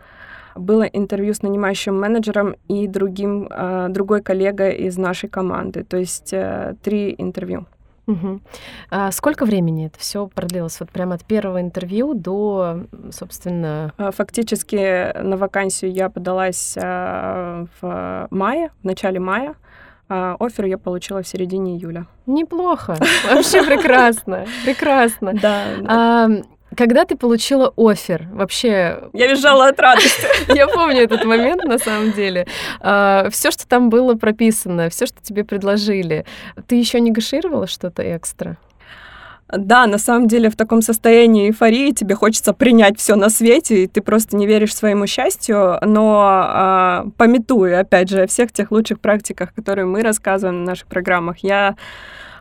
было 0.55 0.83
интервью 0.83 1.33
с 1.33 1.41
нанимающим 1.41 1.99
менеджером 1.99 2.55
и 2.67 2.87
другим, 2.87 3.47
э, 3.49 3.87
другой 3.89 4.21
коллегой 4.21 4.75
из 4.75 4.97
нашей 4.97 5.29
команды. 5.29 5.83
То 5.83 5.97
есть 5.97 6.33
э, 6.33 6.75
три 6.81 7.15
интервью. 7.17 7.65
Угу. 8.07 8.41
А 8.89 9.11
сколько 9.11 9.45
времени 9.45 9.87
это 9.87 9.99
все 9.99 10.27
продлилось? 10.27 10.79
Вот 10.79 10.89
прямо 10.89 11.15
от 11.15 11.23
первого 11.23 11.61
интервью 11.61 12.13
до, 12.13 12.81
собственно... 13.11 13.93
А, 13.97 14.11
фактически 14.11 15.17
на 15.21 15.37
вакансию 15.37 15.91
я 15.91 16.09
подалась 16.09 16.75
а, 16.77 17.65
в 17.79 18.27
мае, 18.31 18.71
в 18.81 18.85
начале 18.85 19.19
мая. 19.19 19.55
А 20.09 20.35
офер 20.39 20.65
я 20.65 20.77
получила 20.77 21.23
в 21.23 21.27
середине 21.27 21.77
июля. 21.77 22.05
Неплохо. 22.25 22.97
Вообще 23.29 23.63
прекрасно. 23.63 24.45
Прекрасно. 24.65 25.33
Да. 25.41 26.27
Когда 26.75 27.03
ты 27.03 27.17
получила 27.17 27.73
офер, 27.75 28.27
вообще... 28.31 29.09
Я 29.13 29.27
визжала 29.27 29.67
от 29.67 29.79
радости. 29.79 30.27
Я 30.55 30.67
помню 30.67 31.01
этот 31.01 31.25
момент, 31.25 31.63
на 31.65 31.77
самом 31.77 32.13
деле. 32.13 32.47
А, 32.79 33.29
все, 33.29 33.51
что 33.51 33.67
там 33.67 33.89
было 33.89 34.15
прописано, 34.15 34.89
все, 34.89 35.05
что 35.05 35.21
тебе 35.21 35.43
предложили, 35.43 36.25
ты 36.67 36.75
еще 36.75 37.01
негашировала 37.01 37.67
что-то 37.67 38.15
экстра? 38.15 38.57
Да, 39.51 39.85
на 39.85 39.97
самом 39.97 40.29
деле 40.29 40.49
в 40.49 40.55
таком 40.55 40.81
состоянии 40.81 41.47
эйфории 41.47 41.91
тебе 41.91 42.15
хочется 42.15 42.53
принять 42.53 42.97
все 42.97 43.15
на 43.15 43.29
свете, 43.29 43.83
и 43.83 43.87
ты 43.87 44.01
просто 44.01 44.37
не 44.37 44.47
веришь 44.47 44.73
своему 44.73 45.07
счастью, 45.07 45.77
но 45.81 46.21
а, 46.23 47.05
пометуя, 47.17 47.81
опять 47.81 48.09
же, 48.09 48.21
о 48.21 48.27
всех 48.27 48.53
тех 48.53 48.71
лучших 48.71 49.01
практиках, 49.01 49.53
которые 49.53 49.85
мы 49.85 50.03
рассказываем 50.03 50.63
в 50.63 50.65
наших 50.65 50.87
программах, 50.87 51.39
я 51.39 51.75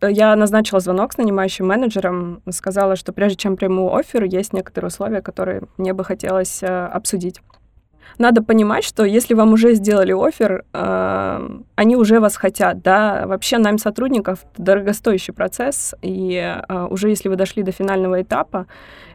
я 0.08 0.34
назначила 0.36 0.80
звонок 0.80 1.12
с 1.12 1.18
нанимающим 1.18 1.66
менеджером, 1.66 2.42
сказала, 2.50 2.96
что 2.96 3.12
прежде 3.12 3.36
чем 3.36 3.56
приму 3.56 3.94
офер, 3.94 4.24
есть 4.24 4.52
некоторые 4.52 4.88
условия, 4.88 5.22
которые 5.22 5.62
мне 5.76 5.92
бы 5.92 6.04
хотелось 6.04 6.62
э, 6.62 6.66
обсудить 6.86 7.40
надо 8.18 8.42
понимать, 8.42 8.84
что 8.84 9.04
если 9.04 9.34
вам 9.34 9.52
уже 9.52 9.74
сделали 9.74 10.12
офер, 10.12 10.64
э, 10.72 11.48
они 11.74 11.96
уже 11.96 12.20
вас 12.20 12.36
хотят, 12.36 12.82
да. 12.82 13.26
Вообще 13.26 13.58
найм 13.58 13.78
сотрудников— 13.78 14.40
дорогостоящий 14.56 15.32
процесс, 15.32 15.94
и 16.02 16.34
э, 16.68 16.86
уже 16.90 17.08
если 17.08 17.28
вы 17.28 17.36
дошли 17.36 17.62
до 17.62 17.72
финального 17.72 18.22
этапа, 18.22 18.66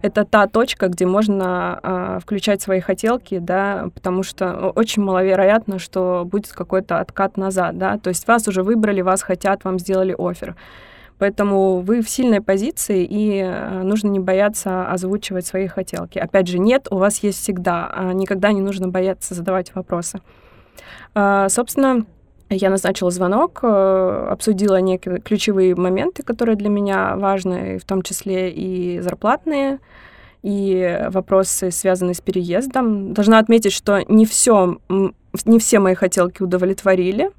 это 0.02 0.26
та 0.26 0.48
точка, 0.48 0.88
где 0.88 1.06
можно 1.06 1.80
э, 1.82 2.20
включать 2.22 2.62
свои 2.62 2.80
хотелки, 2.80 3.40
да, 3.40 3.90
потому 3.94 4.24
что 4.24 4.72
очень 4.76 5.04
маловероятно, 5.04 5.80
что 5.80 6.28
будет 6.30 6.52
какой-то 6.52 7.00
откат 7.00 7.38
назад, 7.38 7.78
да. 7.78 7.98
То 7.98 8.10
есть 8.10 8.28
вас 8.28 8.48
уже 8.48 8.64
выбрали, 8.64 9.02
вас 9.02 9.22
хотят, 9.22 9.64
вам 9.64 9.80
сделали 9.80 10.16
офер. 10.18 10.56
Поэтому 11.18 11.80
вы 11.80 12.02
в 12.02 12.10
сильной 12.10 12.42
позиции, 12.42 13.06
и 13.06 13.40
э, 13.40 13.84
нужно 13.84 14.10
не 14.10 14.20
бояться 14.20 14.88
озвучивать 14.88 15.46
свои 15.46 15.68
хотелки. 15.68 16.20
Опять 16.20 16.48
же, 16.48 16.60
нет, 16.60 16.88
у 16.92 16.98
вас 16.98 17.20
есть 17.24 17.42
всегда. 17.42 17.90
А 17.94 18.12
никогда 18.14 18.52
не 18.52 18.62
нужно 18.62 18.90
бояться 18.90 19.34
задавать 19.34 19.74
вопросы. 19.76 20.20
А, 21.14 21.48
собственно, 21.48 22.06
я 22.50 22.70
назначила 22.70 23.12
звонок, 23.12 23.60
э, 23.64 24.28
обсудила 24.30 24.80
некие 24.82 25.20
ключевые 25.20 25.76
моменты, 25.76 26.22
которые 26.22 26.56
для 26.58 26.70
меня 26.70 27.16
важны, 27.16 27.80
в 27.80 27.86
том 27.86 28.02
числе 28.02 28.52
и 28.52 29.00
зарплатные, 29.00 29.80
и 30.44 31.08
вопросы, 31.10 31.72
связанные 31.72 32.14
с 32.14 32.22
переездом. 32.22 33.14
Должна 33.14 33.40
отметить, 33.40 33.72
что 33.72 34.02
не 34.08 34.26
все, 34.26 34.78
не 35.46 35.60
все 35.60 35.80
мои 35.80 35.96
хотелки 35.96 36.44
удовлетворили. 36.44 37.32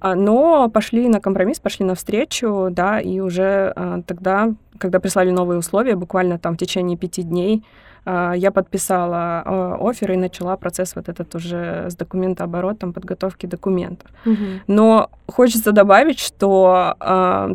А, 0.00 0.14
но 0.14 0.68
пошли 0.68 1.08
на 1.08 1.20
компромисс, 1.20 1.60
пошли 1.60 1.84
на 1.84 1.94
встречу, 1.94 2.68
да, 2.70 3.00
и 3.00 3.20
уже 3.20 3.72
а, 3.74 4.02
тогда, 4.06 4.52
когда 4.78 5.00
прислали 5.00 5.30
новые 5.30 5.58
условия, 5.58 5.96
буквально 5.96 6.38
там 6.38 6.54
в 6.54 6.58
течение 6.58 6.96
пяти 6.96 7.22
дней, 7.22 7.64
а, 8.04 8.34
я 8.34 8.50
подписала 8.50 9.76
офер 9.80 10.12
и 10.12 10.16
начала 10.16 10.56
процесс 10.56 10.94
вот 10.94 11.08
этот 11.08 11.34
уже 11.34 11.86
с 11.90 11.96
документооборотом, 11.96 12.92
подготовки 12.92 13.46
документов. 13.46 14.10
Угу. 14.24 14.36
Но 14.68 15.10
хочется 15.26 15.72
добавить, 15.72 16.20
что 16.20 16.94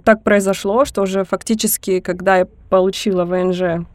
так 0.03 0.23
произошло, 0.23 0.85
что 0.85 1.03
уже 1.03 1.23
фактически, 1.23 1.99
когда 1.99 2.37
я 2.37 2.47
получила 2.69 3.25
ВНЖ 3.25 3.85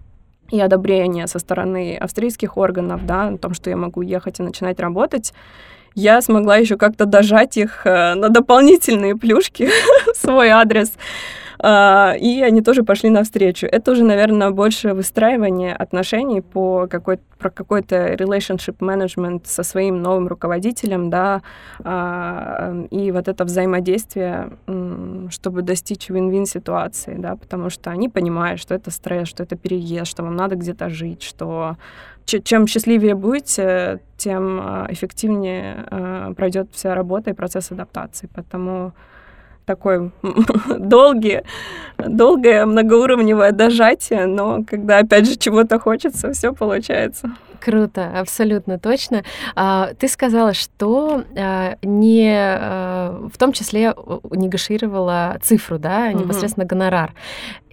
и 0.50 0.60
одобрение 0.60 1.26
со 1.26 1.38
стороны 1.38 1.96
австрийских 1.96 2.56
органов, 2.56 3.04
да, 3.04 3.28
о 3.28 3.36
том, 3.36 3.52
что 3.52 3.70
я 3.70 3.76
могу 3.76 4.02
ехать 4.02 4.40
и 4.40 4.42
начинать 4.42 4.80
работать, 4.80 5.32
я 5.96 6.20
смогла 6.20 6.58
еще 6.58 6.76
как-то 6.76 7.06
дожать 7.06 7.56
их 7.56 7.86
э, 7.86 8.14
на 8.14 8.28
дополнительные 8.28 9.16
плюшки 9.16 9.68
в 10.14 10.16
свой 10.16 10.50
адрес. 10.50 10.92
А, 11.58 12.14
и 12.18 12.42
они 12.42 12.60
тоже 12.60 12.82
пошли 12.82 13.08
навстречу. 13.08 13.66
Это 13.66 13.92
уже, 13.92 14.04
наверное, 14.04 14.50
больше 14.50 14.92
выстраивание 14.92 15.74
отношений 15.74 16.42
по 16.42 16.86
какой 16.86 17.18
про 17.38 17.50
какой-то 17.50 18.14
relationship 18.14 18.76
management 18.78 19.42
со 19.44 19.62
своим 19.62 20.00
новым 20.00 20.26
руководителем, 20.26 21.10
да, 21.10 21.42
а, 21.82 22.74
и 22.90 23.10
вот 23.10 23.28
это 23.28 23.44
взаимодействие, 23.44 24.50
чтобы 25.30 25.62
достичь 25.62 26.08
win-win 26.08 26.46
ситуации, 26.46 27.16
да, 27.18 27.36
потому 27.36 27.70
что 27.70 27.90
они 27.90 28.08
понимают, 28.08 28.60
что 28.60 28.74
это 28.74 28.90
стресс, 28.90 29.28
что 29.28 29.42
это 29.42 29.56
переезд, 29.56 30.10
что 30.10 30.22
вам 30.22 30.36
надо 30.36 30.56
где-то 30.56 30.88
жить, 30.88 31.22
что 31.22 31.76
чем 32.26 32.66
счастливее 32.66 33.14
будете, 33.14 34.00
тем 34.26 34.60
а, 34.60 34.86
эффективнее 34.90 35.84
а, 35.88 36.34
пройдет 36.34 36.68
вся 36.72 36.96
работа 36.96 37.30
и 37.30 37.32
процесс 37.32 37.70
адаптации. 37.70 38.28
Поэтому 38.34 38.92
такой 39.66 40.10
долгий, 40.78 41.42
долгое 41.96 42.66
многоуровневое 42.66 43.52
дожатие, 43.52 44.26
но 44.26 44.64
когда 44.64 44.98
опять 44.98 45.28
же 45.28 45.36
чего-то 45.36 45.78
хочется, 45.78 46.32
все 46.32 46.52
получается. 46.52 47.30
Круто, 47.60 48.18
абсолютно 48.18 48.78
точно. 48.78 49.22
А, 49.54 49.90
ты 49.98 50.08
сказала, 50.08 50.54
что 50.54 51.24
а, 51.36 51.76
не 51.82 52.30
а, 52.30 53.28
в 53.32 53.38
том 53.38 53.52
числе 53.52 53.94
негашировала 54.30 55.38
цифру, 55.42 55.78
да, 55.78 56.12
непосредственно 56.12 56.64
угу. 56.64 56.70
гонорар. 56.70 57.12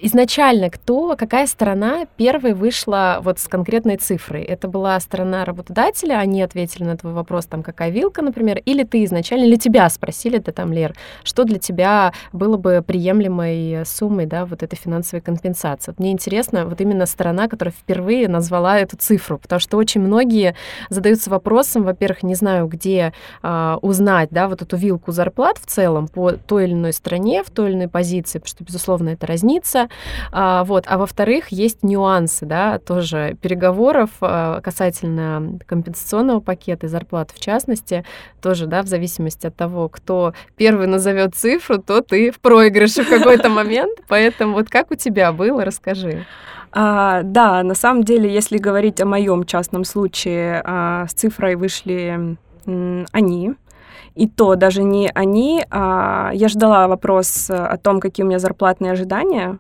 Изначально 0.06 0.70
кто, 0.70 1.16
какая 1.16 1.48
сторона 1.48 2.06
первой 2.18 2.54
вышла 2.54 3.20
вот 3.22 3.40
с 3.40 3.48
конкретной 3.48 3.96
цифрой? 3.96 4.44
Это 4.44 4.68
была 4.68 5.00
сторона 5.00 5.46
работодателя, 5.46 6.16
они 6.16 6.42
ответили 6.42 6.84
на 6.84 6.98
твой 6.98 7.14
вопрос, 7.14 7.46
там, 7.46 7.64
какая 7.64 7.90
вилка, 7.90 8.22
например, 8.22 8.58
или 8.66 8.84
ты 8.84 9.06
изначально, 9.06 9.46
или 9.46 9.56
тебя 9.56 9.90
спросили, 9.90 10.40
ты 10.40 10.52
там, 10.52 10.74
Лер, 10.74 10.94
что 11.24 11.46
для 11.46 11.58
тебя 11.58 12.12
было 12.34 12.58
бы 12.58 12.84
приемлемой 12.86 13.86
суммой, 13.86 14.26
да, 14.26 14.46
вот 14.46 14.62
этой 14.62 14.76
финансовой 14.76 15.22
компенсации? 15.22 15.92
Вот 15.92 16.00
мне 16.00 16.12
интересно, 16.12 16.66
вот 16.66 16.82
именно 16.82 17.06
сторона, 17.06 17.48
которая 17.48 17.74
впервые 17.74 18.28
назвала 18.28 18.80
эту 18.80 18.98
цифру, 18.98 19.38
потому 19.38 19.62
что 19.62 19.73
очень 19.78 20.02
многие 20.02 20.56
задаются 20.90 21.30
вопросом, 21.30 21.84
во-первых, 21.84 22.24
не 22.24 22.36
знаю, 22.36 22.68
где 22.68 23.14
а, 23.42 23.78
узнать, 23.82 24.30
да, 24.32 24.48
вот 24.48 24.62
эту 24.62 24.78
вилку 24.78 25.12
зарплат 25.12 25.58
в 25.58 25.66
целом 25.66 26.08
по 26.08 26.32
той 26.32 26.66
или 26.66 26.74
иной 26.74 26.94
стране, 26.94 27.44
в 27.44 27.50
той 27.50 27.70
или 27.70 27.76
иной 27.76 27.88
позиции, 27.88 28.40
потому 28.40 28.50
что, 28.50 28.64
безусловно, 28.64 29.10
это 29.10 29.28
разница, 29.28 29.90
а, 30.32 30.64
вот. 30.64 30.86
А 30.88 30.98
во-вторых, 30.98 31.50
есть 31.50 31.84
нюансы, 31.84 32.46
да, 32.46 32.80
тоже 32.80 33.38
переговоров 33.42 34.10
а, 34.22 34.62
касательно 34.62 35.60
компенсационного 35.66 36.40
пакета 36.40 36.88
и 36.88 36.90
зарплат 36.90 37.32
в 37.32 37.40
частности, 37.40 38.06
тоже, 38.42 38.68
да, 38.68 38.82
в 38.82 38.88
зависимости 38.88 39.48
от 39.48 39.56
того, 39.56 39.90
кто 39.90 40.34
первый 40.58 40.88
назовет 40.88 41.36
цифру, 41.36 41.78
то 41.78 42.02
ты 42.02 42.32
в 42.32 42.40
проигрыше 42.40 43.04
в 43.04 43.10
какой-то 43.10 43.50
момент. 43.50 44.00
Поэтому 44.08 44.54
вот 44.54 44.70
как 44.70 44.92
у 44.92 44.96
тебя 44.96 45.32
было, 45.32 45.66
расскажи. 45.66 46.26
А, 46.76 47.22
да, 47.24 47.62
на 47.62 47.76
самом 47.76 48.04
деле, 48.04 48.34
если 48.34 48.58
говорить 48.58 49.00
о 49.00 49.06
моем 49.06 49.46
частном 49.46 49.63
случае, 49.84 50.62
а, 50.64 51.06
с 51.08 51.14
цифрой 51.14 51.56
вышли 51.56 52.38
м, 52.66 53.06
они, 53.12 53.54
и 54.16 54.28
то 54.28 54.56
даже 54.56 54.84
не 54.84 55.10
они, 55.14 55.66
а 55.70 56.32
я 56.34 56.48
ждала 56.48 56.88
вопрос 56.88 57.50
о 57.50 57.78
том, 57.78 58.00
какие 58.00 58.24
у 58.24 58.28
меня 58.28 58.40
зарплатные 58.40 58.92
ожидания. 58.92 59.58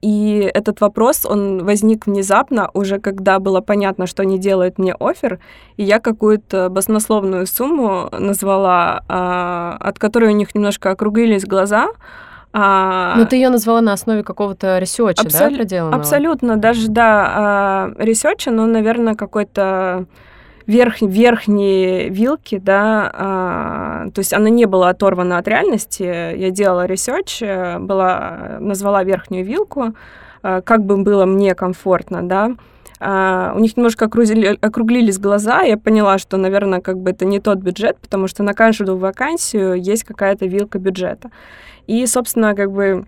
И 0.00 0.48
этот 0.54 0.80
вопрос, 0.80 1.26
он 1.26 1.64
возник 1.64 2.06
внезапно, 2.06 2.70
уже 2.72 3.00
когда 3.00 3.40
было 3.40 3.60
понятно, 3.60 4.06
что 4.06 4.22
они 4.22 4.38
делают 4.38 4.78
мне 4.78 4.94
офер, 4.94 5.40
и 5.76 5.82
я 5.82 5.98
какую-то 5.98 6.68
баснословную 6.68 7.46
сумму 7.46 8.08
назвала, 8.12 9.02
а, 9.08 9.76
от 9.80 9.98
которой 9.98 10.30
у 10.32 10.36
них 10.36 10.54
немножко 10.54 10.90
округлились 10.90 11.44
глаза. 11.44 11.88
А... 12.52 13.14
Но 13.16 13.26
ты 13.26 13.36
ее 13.36 13.50
назвала 13.50 13.80
на 13.80 13.92
основе 13.92 14.22
какого-то 14.22 14.78
research 14.78 15.13
а, 15.13 15.22
Абсол... 15.22 15.50
да, 15.50 15.56
проделанного? 15.56 16.00
Абсолютно, 16.00 16.56
даже, 16.56 16.88
да, 16.88 17.32
а, 17.34 17.92
research 17.98 18.40
а, 18.40 18.50
но, 18.50 18.66
наверное, 18.66 19.14
какой-то 19.14 20.06
верх, 20.68 21.00
верхние 21.02 22.08
вилки, 22.10 22.58
да, 22.58 23.10
а, 23.12 24.10
то 24.14 24.20
есть 24.20 24.32
она 24.32 24.48
не 24.48 24.66
была 24.66 24.90
оторвана 24.90 25.38
от 25.38 25.48
реальности. 25.48 26.02
Я 26.02 26.50
делала 26.50 26.86
research, 26.86 27.42
э, 27.42 27.78
была, 27.78 28.58
назвала 28.60 29.02
верхнюю 29.02 29.44
вилку, 29.44 29.94
а, 30.42 30.60
как 30.60 30.84
бы 30.84 30.96
было 30.98 31.24
мне 31.24 31.54
комфортно, 31.54 32.22
да. 32.22 32.52
А, 33.00 33.52
у 33.54 33.60
них 33.60 33.76
немножко 33.76 34.06
округлили, 34.06 34.58
округлились 34.60 35.18
глаза, 35.18 35.62
я 35.62 35.78
поняла, 35.78 36.18
что, 36.18 36.36
наверное, 36.36 36.80
как 36.80 36.98
бы 36.98 37.10
это 37.10 37.24
не 37.24 37.40
тот 37.40 37.58
бюджет, 37.58 37.98
потому 37.98 38.26
что 38.26 38.42
на 38.42 38.54
каждую 38.54 38.98
вакансию 38.98 39.80
есть 39.80 40.04
какая-то 40.04 40.46
вилка 40.46 40.78
бюджета. 40.78 41.30
И, 41.88 42.06
собственно, 42.06 42.54
как 42.54 42.70
бы 42.70 43.06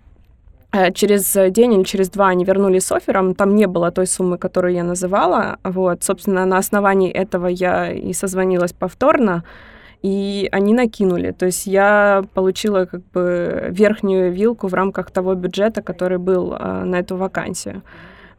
Э, 0.73 0.91
через 0.93 1.33
день 1.51 1.73
или 1.73 1.83
через 1.83 2.09
два 2.09 2.29
они 2.29 2.45
вернулись 2.45 2.85
с 2.85 2.91
оффером, 2.91 3.35
там 3.35 3.55
не 3.55 3.67
было 3.67 3.91
той 3.91 4.07
суммы, 4.07 4.37
которую 4.37 4.73
я 4.73 4.83
называла, 4.83 5.57
вот, 5.63 6.03
собственно, 6.03 6.45
на 6.45 6.57
основании 6.57 7.11
этого 7.11 7.47
я 7.47 7.91
и 7.91 8.13
созвонилась 8.13 8.71
повторно, 8.71 9.43
и 10.01 10.47
они 10.51 10.73
накинули, 10.73 11.31
то 11.31 11.45
есть 11.45 11.67
я 11.67 12.23
получила 12.33 12.85
как 12.85 13.01
бы 13.13 13.67
верхнюю 13.69 14.31
вилку 14.31 14.67
в 14.67 14.73
рамках 14.73 15.11
того 15.11 15.35
бюджета, 15.35 15.81
который 15.81 16.17
был 16.17 16.53
э, 16.53 16.83
на 16.85 16.99
эту 16.99 17.17
вакансию. 17.17 17.81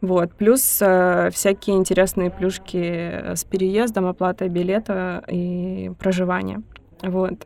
Вот. 0.01 0.33
Плюс 0.33 0.79
э, 0.81 1.29
всякие 1.31 1.77
интересные 1.77 2.31
плюшки 2.31 3.35
с 3.35 3.43
переездом, 3.45 4.07
оплатой 4.07 4.49
билета 4.49 5.23
и 5.29 5.91
проживания. 5.99 6.61
Вот. 7.03 7.45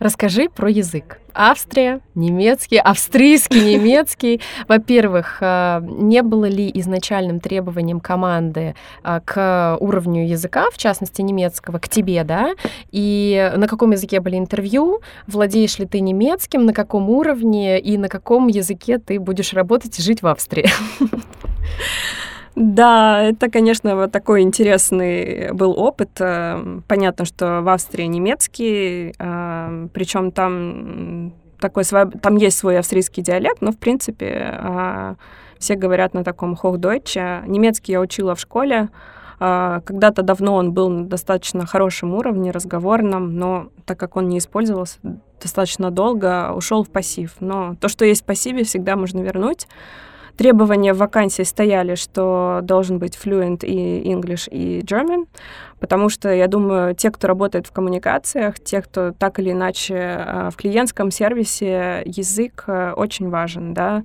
Расскажи 0.00 0.48
про 0.48 0.70
язык. 0.70 1.18
Австрия, 1.34 2.00
немецкий, 2.14 2.78
австрийский, 2.78 3.76
немецкий. 3.76 4.40
Во-первых, 4.66 5.36
э, 5.42 5.82
не 5.82 6.22
было 6.22 6.46
ли 6.46 6.70
изначальным 6.72 7.38
требованием 7.38 8.00
команды 8.00 8.74
э, 9.04 9.20
к 9.22 9.76
уровню 9.78 10.26
языка, 10.26 10.70
в 10.72 10.78
частности 10.78 11.20
немецкого, 11.20 11.78
к 11.78 11.90
тебе, 11.90 12.24
да? 12.24 12.54
И 12.90 13.52
на 13.54 13.68
каком 13.68 13.90
языке 13.90 14.20
были 14.20 14.38
интервью? 14.38 15.02
Владеешь 15.26 15.78
ли 15.78 15.84
ты 15.84 16.00
немецким? 16.00 16.64
На 16.64 16.72
каком 16.72 17.10
уровне? 17.10 17.78
И 17.78 17.98
на 17.98 18.08
каком 18.08 18.48
языке 18.48 18.96
ты 18.96 19.20
будешь 19.20 19.52
работать 19.52 19.98
и 19.98 20.02
жить 20.02 20.22
в 20.22 20.26
Австрии? 20.26 20.70
Да, 22.62 23.22
это, 23.22 23.48
конечно, 23.48 23.96
вот 23.96 24.12
такой 24.12 24.42
интересный 24.42 25.50
был 25.52 25.72
опыт. 25.78 26.10
Э, 26.20 26.62
понятно, 26.86 27.24
что 27.24 27.62
в 27.62 27.68
Австрии 27.70 28.04
немецкий, 28.04 29.14
э, 29.18 29.88
причем 29.94 30.30
там 30.30 31.32
такой 31.58 31.84
там 31.84 32.36
есть 32.36 32.58
свой 32.58 32.78
австрийский 32.78 33.22
диалект, 33.22 33.62
но 33.62 33.72
в 33.72 33.78
принципе 33.78 34.58
э, 34.60 35.14
все 35.58 35.74
говорят 35.74 36.12
на 36.12 36.22
таком 36.22 36.52
Hochdeutsch. 36.52 37.46
Немецкий 37.46 37.92
я 37.92 38.00
учила 38.00 38.34
в 38.34 38.40
школе. 38.40 38.90
Когда-то 39.38 40.20
давно 40.20 40.56
он 40.56 40.72
был 40.72 40.90
на 40.90 41.06
достаточно 41.06 41.64
хорошем 41.64 42.12
уровне, 42.12 42.50
разговорном, 42.50 43.38
но 43.38 43.68
так 43.86 43.98
как 43.98 44.16
он 44.16 44.28
не 44.28 44.36
использовался 44.36 44.98
достаточно 45.40 45.90
долго, 45.90 46.52
ушел 46.52 46.84
в 46.84 46.90
пассив. 46.90 47.36
Но 47.40 47.74
то, 47.80 47.88
что 47.88 48.04
есть 48.04 48.20
в 48.20 48.26
пассиве, 48.26 48.64
всегда 48.64 48.96
можно 48.96 49.20
вернуть 49.20 49.66
требования 50.40 50.94
в 50.94 50.96
вакансии 50.96 51.42
стояли, 51.42 51.96
что 51.96 52.60
должен 52.62 52.98
быть 52.98 53.14
fluent 53.22 53.62
и 53.62 54.10
English, 54.10 54.48
и 54.50 54.80
German, 54.80 55.26
потому 55.80 56.08
что, 56.08 56.32
я 56.32 56.46
думаю, 56.46 56.94
те, 56.94 57.10
кто 57.10 57.28
работает 57.28 57.66
в 57.66 57.72
коммуникациях, 57.72 58.58
те, 58.58 58.80
кто 58.80 59.12
так 59.12 59.38
или 59.38 59.52
иначе 59.52 59.96
а, 59.98 60.48
в 60.48 60.56
клиентском 60.56 61.10
сервисе, 61.10 62.02
язык 62.06 62.64
э, 62.68 62.92
очень 62.96 63.28
важен, 63.28 63.74
да, 63.74 64.02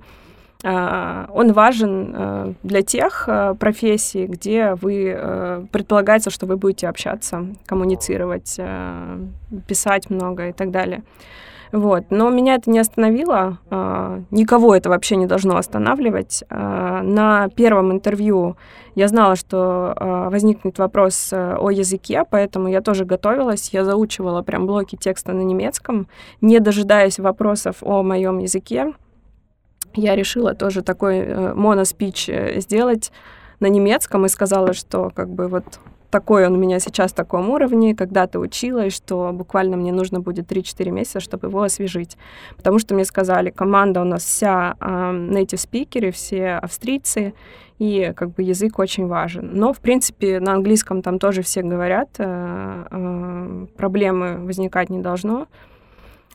а, 0.62 1.26
он 1.32 1.54
важен 1.54 2.12
э, 2.14 2.52
для 2.62 2.82
тех 2.82 3.24
э, 3.28 3.54
профессий, 3.58 4.26
где 4.26 4.74
вы 4.74 5.66
предполагается, 5.72 6.28
что 6.28 6.44
вы 6.44 6.58
будете 6.58 6.86
общаться, 6.86 7.46
коммуницировать, 7.64 8.60
писать 9.66 10.10
много 10.10 10.48
и 10.48 10.52
так 10.52 10.70
далее. 10.70 11.02
Вот. 11.72 12.04
Но 12.10 12.30
меня 12.30 12.54
это 12.54 12.70
не 12.70 12.78
остановило, 12.78 13.58
э, 13.70 14.22
никого 14.30 14.74
это 14.74 14.88
вообще 14.88 15.16
не 15.16 15.26
должно 15.26 15.56
останавливать. 15.56 16.44
Э, 16.48 17.00
на 17.02 17.48
первом 17.48 17.92
интервью 17.92 18.56
я 18.94 19.08
знала, 19.08 19.36
что 19.36 19.94
э, 19.96 20.28
возникнет 20.30 20.78
вопрос 20.78 21.32
о 21.32 21.70
языке, 21.70 22.24
поэтому 22.28 22.68
я 22.68 22.80
тоже 22.80 23.04
готовилась, 23.04 23.70
я 23.72 23.84
заучивала 23.84 24.42
прям 24.42 24.66
блоки 24.66 24.96
текста 24.96 25.32
на 25.32 25.42
немецком, 25.42 26.08
не 26.40 26.60
дожидаясь 26.60 27.18
вопросов 27.18 27.76
о 27.82 28.02
моем 28.02 28.38
языке. 28.38 28.92
Я 29.94 30.14
решила 30.14 30.54
тоже 30.54 30.82
такой 30.82 31.18
э, 31.18 31.54
моноспич 31.54 32.30
сделать 32.56 33.12
на 33.60 33.66
немецком 33.66 34.26
и 34.26 34.28
сказала, 34.28 34.72
что 34.72 35.10
как 35.14 35.30
бы 35.30 35.48
вот 35.48 35.64
такой 36.10 36.46
он 36.46 36.54
у 36.54 36.58
меня 36.58 36.78
сейчас 36.80 37.12
в 37.12 37.14
таком 37.14 37.50
уровне, 37.50 37.94
когда-то 37.94 38.38
училась, 38.38 38.94
что 38.94 39.30
буквально 39.32 39.76
мне 39.76 39.92
нужно 39.92 40.20
будет 40.20 40.50
3-4 40.50 40.90
месяца, 40.90 41.20
чтобы 41.20 41.48
его 41.48 41.62
освежить. 41.62 42.16
Потому 42.56 42.78
что 42.78 42.94
мне 42.94 43.04
сказали, 43.04 43.50
команда 43.50 44.00
у 44.00 44.04
нас 44.04 44.24
вся 44.24 44.76
э, 44.80 44.84
native 44.84 45.58
спикеры, 45.58 46.10
все 46.10 46.52
австрийцы, 46.52 47.34
и 47.78 48.12
как 48.16 48.34
бы 48.34 48.42
язык 48.42 48.78
очень 48.78 49.06
важен. 49.06 49.50
Но, 49.52 49.72
в 49.72 49.80
принципе, 49.80 50.40
на 50.40 50.54
английском 50.54 51.02
там 51.02 51.18
тоже 51.18 51.42
все 51.42 51.62
говорят, 51.62 52.08
э, 52.18 52.84
э, 52.90 53.66
проблемы 53.76 54.38
возникать 54.44 54.90
не 54.90 55.00
должно. 55.00 55.46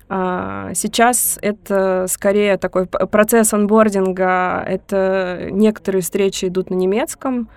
Сейчас 0.10 1.40
это 1.42 2.06
скорее 2.10 2.58
такой 2.58 2.86
процесс 2.86 3.54
анбординга, 3.54 4.62
это 4.68 5.48
некоторые 5.52 6.02
встречи 6.02 6.48
идут 6.48 6.70
на 6.70 6.74
немецком, 6.76 7.48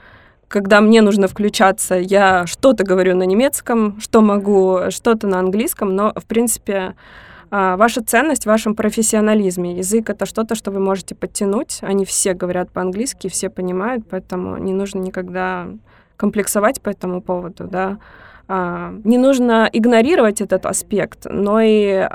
когда 0.48 0.80
мне 0.80 1.02
нужно 1.02 1.28
включаться, 1.28 1.94
я 1.94 2.46
что-то 2.46 2.84
говорю 2.84 3.16
на 3.16 3.24
немецком, 3.24 4.00
что 4.00 4.20
могу, 4.20 4.90
что-то 4.90 5.26
на 5.26 5.38
английском, 5.38 5.94
но, 5.94 6.12
в 6.14 6.24
принципе, 6.24 6.94
а, 7.50 7.76
ваша 7.76 8.02
ценность 8.02 8.44
в 8.44 8.46
вашем 8.46 8.74
профессионализме. 8.74 9.76
Язык— 9.76 10.08
это 10.10 10.26
что-то, 10.26 10.54
что 10.54 10.70
вы 10.70 10.80
можете 10.80 11.14
подтянуть. 11.14 11.78
Они 11.82 12.04
все 12.04 12.34
говорят 12.34 12.70
по-английски, 12.70 13.28
все 13.28 13.48
понимают, 13.48 14.04
поэтому 14.10 14.56
не 14.58 14.72
нужно 14.72 14.98
никогда 14.98 15.68
комплексовать 16.16 16.80
по 16.80 16.90
этому 16.90 17.20
поводу, 17.20 17.64
да. 17.64 17.98
А, 18.46 18.92
не 19.04 19.18
нужно 19.18 19.68
игнорировать 19.72 20.40
этот 20.40 20.66
аспект, 20.66 21.26
но 21.28 21.60
и 21.60 22.06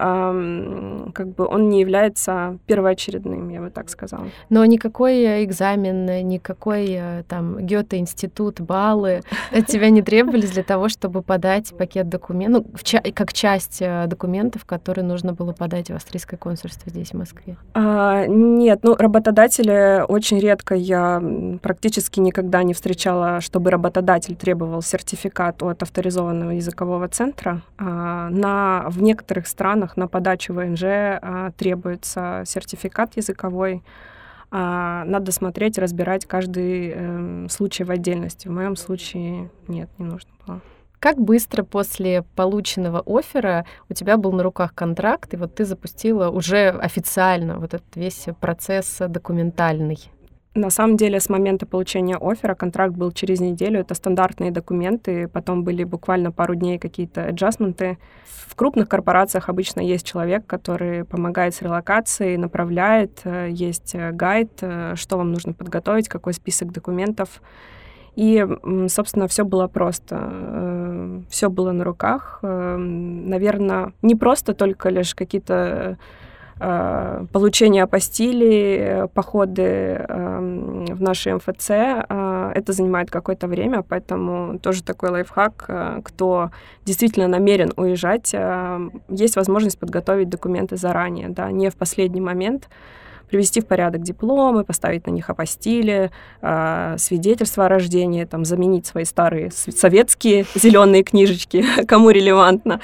как 1.13 1.27
бы 1.35 1.45
он 1.45 1.69
не 1.69 1.81
является 1.81 2.57
первоочередным, 2.67 3.49
я 3.49 3.61
бы 3.61 3.69
так 3.69 3.89
сказала. 3.89 4.27
Но 4.49 4.63
никакой 4.65 5.43
экзамен, 5.43 6.27
никакой 6.27 6.87
э, 6.89 7.23
там 7.27 7.57
Гёте-институт, 7.57 8.61
баллы 8.61 9.21
от 9.51 9.65
тебя 9.67 9.89
не 9.89 10.01
требовались 10.01 10.51
для 10.51 10.63
того, 10.63 10.89
чтобы 10.89 11.21
подать 11.21 11.75
пакет 11.77 12.09
документов, 12.09 12.65
ну, 12.65 13.11
как 13.13 13.33
часть 13.33 13.81
э, 13.81 14.05
документов, 14.07 14.65
которые 14.65 15.05
нужно 15.05 15.33
было 15.33 15.53
подать 15.53 15.89
в 15.89 15.95
австрийское 15.95 16.37
консульство 16.37 16.89
здесь, 16.89 17.11
в 17.11 17.15
Москве? 17.15 17.57
А, 17.73 18.25
нет, 18.27 18.79
ну, 18.83 18.95
работодатели 18.95 20.03
очень 20.07 20.39
редко, 20.39 20.75
я 20.75 21.21
практически 21.61 22.19
никогда 22.19 22.63
не 22.63 22.73
встречала, 22.73 23.41
чтобы 23.41 23.71
работодатель 23.71 24.35
требовал 24.35 24.81
сертификат 24.81 25.63
от 25.63 25.81
авторизованного 25.81 26.18
централизованного 26.19 26.51
языкового 26.51 27.07
центра. 27.07 27.61
А, 27.77 28.29
на, 28.29 28.85
в 28.89 29.01
некоторых 29.01 29.47
странах 29.47 29.97
на 29.97 30.07
подачу 30.07 30.53
ВНЖ 30.53 30.83
а, 30.83 31.51
требуется 31.57 32.43
сертификат 32.45 33.17
языковой. 33.17 33.83
А, 34.51 35.03
надо 35.05 35.31
смотреть, 35.31 35.77
разбирать 35.77 36.25
каждый 36.25 36.93
э, 36.95 37.47
случай 37.49 37.83
в 37.83 37.91
отдельности. 37.91 38.47
В 38.47 38.51
моем 38.51 38.75
случае 38.75 39.49
нет, 39.67 39.89
не 39.99 40.05
нужно 40.05 40.31
было. 40.45 40.61
Как 40.99 41.17
быстро 41.17 41.63
после 41.63 42.23
полученного 42.35 43.01
оффера 43.05 43.65
у 43.89 43.93
тебя 43.93 44.17
был 44.17 44.33
на 44.33 44.43
руках 44.43 44.73
контракт, 44.73 45.33
и 45.33 45.37
вот 45.37 45.55
ты 45.55 45.65
запустила 45.65 46.29
уже 46.29 46.69
официально 46.69 47.57
вот 47.59 47.73
этот 47.73 47.95
весь 47.95 48.27
процесс 48.41 48.97
документальный? 49.07 49.99
На 50.59 50.69
самом 50.69 50.97
деле, 50.97 51.21
с 51.21 51.29
момента 51.29 51.65
получения 51.65 52.17
оффера 52.17 52.53
контракт 52.53 52.93
был 52.93 53.13
через 53.13 53.39
неделю. 53.39 53.79
Это 53.79 53.93
стандартные 53.93 54.51
документы. 54.51 55.29
Потом 55.29 55.63
были 55.63 55.85
буквально 55.85 56.33
пару 56.33 56.53
дней 56.53 56.77
какие-то 56.77 57.27
аджастменты. 57.27 57.97
В 58.25 58.55
крупных 58.55 58.89
корпорациях 58.89 59.47
обычно 59.47 59.79
есть 59.79 60.05
человек, 60.05 60.45
который 60.45 61.05
помогает 61.05 61.55
с 61.55 61.61
релокацией, 61.61 62.35
направляет. 62.35 63.21
Э, 63.23 63.47
есть 63.49 63.95
э, 63.95 64.11
гайд, 64.11 64.51
э, 64.59 64.95
что 64.95 65.15
вам 65.17 65.31
нужно 65.31 65.53
подготовить, 65.53 66.09
какой 66.09 66.33
список 66.33 66.73
документов. 66.73 67.41
И, 68.15 68.45
собственно, 68.89 69.29
все 69.29 69.45
было 69.45 69.67
просто. 69.67 71.23
Все 71.29 71.49
было 71.49 71.71
на 71.71 71.85
руках. 71.85 72.39
Наверное, 72.41 73.93
не 74.01 74.15
просто 74.15 74.53
только 74.53 74.89
лишь 74.89 75.15
какие-то 75.15 75.97
получение 76.59 77.83
апостили, 77.83 79.07
походы 79.13 79.61
эм, 79.61 80.85
в 80.85 81.01
наши 81.01 81.33
МФЦ, 81.33 81.69
э, 81.69 82.51
это 82.53 82.73
занимает 82.73 83.09
какое-то 83.09 83.47
время, 83.47 83.81
поэтому 83.81 84.59
тоже 84.59 84.83
такой 84.83 85.09
лайфхак, 85.09 85.65
э, 85.67 86.01
кто 86.03 86.51
действительно 86.85 87.27
намерен 87.27 87.71
уезжать, 87.77 88.35
есть 89.09 89.35
возможность 89.35 89.79
подготовить 89.79 90.29
документы 90.29 90.75
заранее, 90.75 91.29
да, 91.29 91.51
не 91.51 91.69
в 91.69 91.75
последний 91.75 92.21
момент, 92.21 92.67
привести 93.29 93.61
в 93.61 93.65
порядок 93.65 94.01
дипломы, 94.01 94.63
поставить 94.63 95.07
на 95.07 95.11
них 95.11 95.29
апостили, 95.29 96.11
э, 96.41 96.95
свидетельства 96.97 97.65
о 97.65 97.69
рождении, 97.69 98.25
там, 98.25 98.45
заменить 98.45 98.85
свои 98.85 99.05
старые 99.05 99.51
советские 99.51 100.45
зеленые 100.55 101.03
книжечки, 101.03 101.63
кому 101.87 102.09
релевантно, 102.09 102.79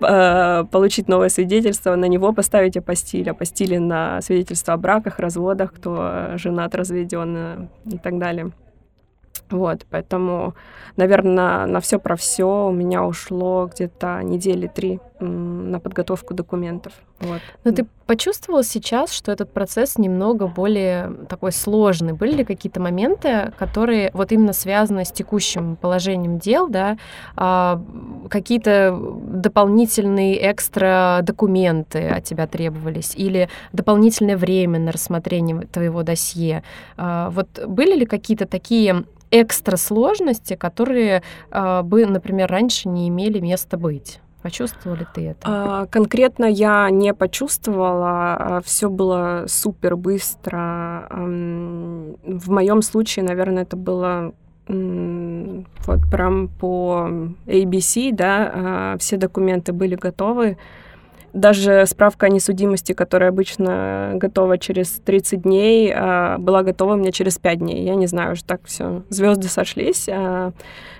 э, 0.00 0.64
получить 0.70 1.08
новое 1.08 1.28
свидетельство, 1.28 1.96
на 1.96 2.06
него 2.06 2.32
поставить 2.32 2.76
апостиль, 2.76 3.28
апостили 3.30 3.78
на 3.78 4.20
свидетельство 4.22 4.74
о 4.74 4.76
браках, 4.76 5.18
разводах, 5.18 5.72
кто 5.72 6.36
женат, 6.36 6.74
разведен 6.74 7.68
и 7.86 7.98
так 7.98 8.18
далее. 8.18 8.52
Вот, 9.50 9.86
поэтому, 9.90 10.54
наверное, 10.96 11.66
на 11.66 11.80
все 11.80 11.98
про 11.98 12.16
все 12.16 12.68
у 12.68 12.72
меня 12.72 13.04
ушло 13.04 13.70
где-то 13.72 14.20
недели 14.22 14.66
три 14.66 15.00
на 15.20 15.80
подготовку 15.80 16.34
документов. 16.34 16.92
Вот. 17.20 17.40
Но 17.64 17.72
ты 17.72 17.86
почувствовала 18.06 18.62
сейчас, 18.62 19.12
что 19.12 19.32
этот 19.32 19.52
процесс 19.52 19.98
немного 19.98 20.46
более 20.46 21.12
такой 21.28 21.52
сложный? 21.52 22.12
Были 22.12 22.36
ли 22.36 22.44
какие-то 22.44 22.80
моменты, 22.80 23.52
которые 23.58 24.10
вот 24.14 24.32
именно 24.32 24.52
связаны 24.52 25.04
с 25.04 25.12
текущим 25.12 25.76
положением 25.76 26.38
дел, 26.38 26.68
да, 26.68 26.96
а, 27.36 27.82
какие-то 28.30 28.96
дополнительные 28.98 30.50
экстра 30.50 31.20
документы 31.22 32.08
от 32.08 32.24
тебя 32.24 32.46
требовались 32.46 33.14
или 33.16 33.48
дополнительное 33.72 34.36
время 34.36 34.78
на 34.78 34.92
рассмотрение 34.92 35.66
твоего 35.66 36.02
досье? 36.02 36.62
А, 36.96 37.30
вот 37.30 37.48
были 37.66 37.94
ли 37.96 38.06
какие-то 38.06 38.46
такие 38.46 39.04
экстра 39.30 39.76
сложности, 39.76 40.54
которые 40.54 41.22
э, 41.50 41.82
бы, 41.82 42.06
например, 42.06 42.50
раньше 42.50 42.88
не 42.88 43.08
имели 43.08 43.40
места 43.40 43.76
быть? 43.76 44.20
Почувствовали 44.42 45.06
ты 45.12 45.28
это? 45.30 45.40
А, 45.44 45.86
конкретно 45.86 46.44
я 46.44 46.90
не 46.90 47.12
почувствовала. 47.12 48.36
А, 48.36 48.60
Все 48.64 48.88
было 48.88 49.44
супер 49.48 49.96
быстро. 49.96 51.08
В 51.10 52.50
моем 52.50 52.82
случае, 52.82 53.24
наверное, 53.24 53.64
это 53.64 53.76
было 53.76 54.32
вот 54.68 56.00
прям 56.10 56.48
по 56.48 57.08
ABC, 57.46 58.12
да, 58.12 58.52
а, 58.54 58.96
все 58.98 59.16
документы 59.16 59.72
были 59.72 59.94
готовы. 59.94 60.58
Даже 61.34 61.84
справка 61.86 62.26
о 62.26 62.28
несудимости, 62.30 62.92
которая 62.92 63.30
обычно 63.30 64.12
готова 64.14 64.56
через 64.56 65.00
30 65.04 65.42
дней, 65.42 65.92
а, 65.94 66.38
была 66.38 66.62
готова 66.62 66.94
у 66.94 66.96
меня 66.96 67.12
через 67.12 67.38
5 67.38 67.58
дней. 67.58 67.84
Я 67.84 67.96
не 67.96 68.06
знаю, 68.06 68.32
уже 68.32 68.44
так 68.44 68.62
все, 68.64 69.02
звезды 69.10 69.48
сошлись. 69.48 70.08
А, 70.08 70.52